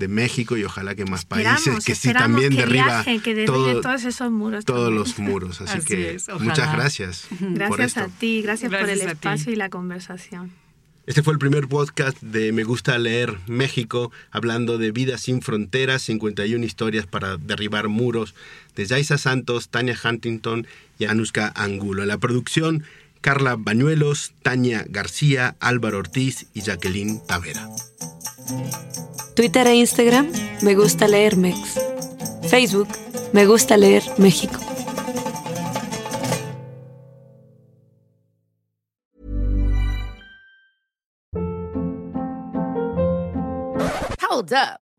[0.02, 4.66] de México y ojalá que más países que sí también derriba que todos esos muros
[4.66, 5.62] todos los muros.
[5.62, 10.52] Así, que muchas gracias gracias a ti gracias, por el espacio y la conversación.
[11.08, 16.04] Este fue el primer podcast de Me Gusta Leer México, hablando de Vida sin Fronteras,
[16.04, 18.36] 51 historias para derribar muros,
[18.76, 20.68] de Yaisa Santos, Tania Huntington
[21.00, 22.04] y Anuska Angulo.
[22.04, 22.84] En la producción,
[23.20, 27.68] Carla Bañuelos, Tania García, Álvaro Ortiz y Jacqueline Tavera.
[29.36, 30.32] Twitter e Instagram,
[30.62, 31.80] Me Gusta Leer Mex.
[32.50, 32.90] Facebook,
[33.34, 34.60] Me Gusta Leer México.
[44.20, 44.91] Hold up.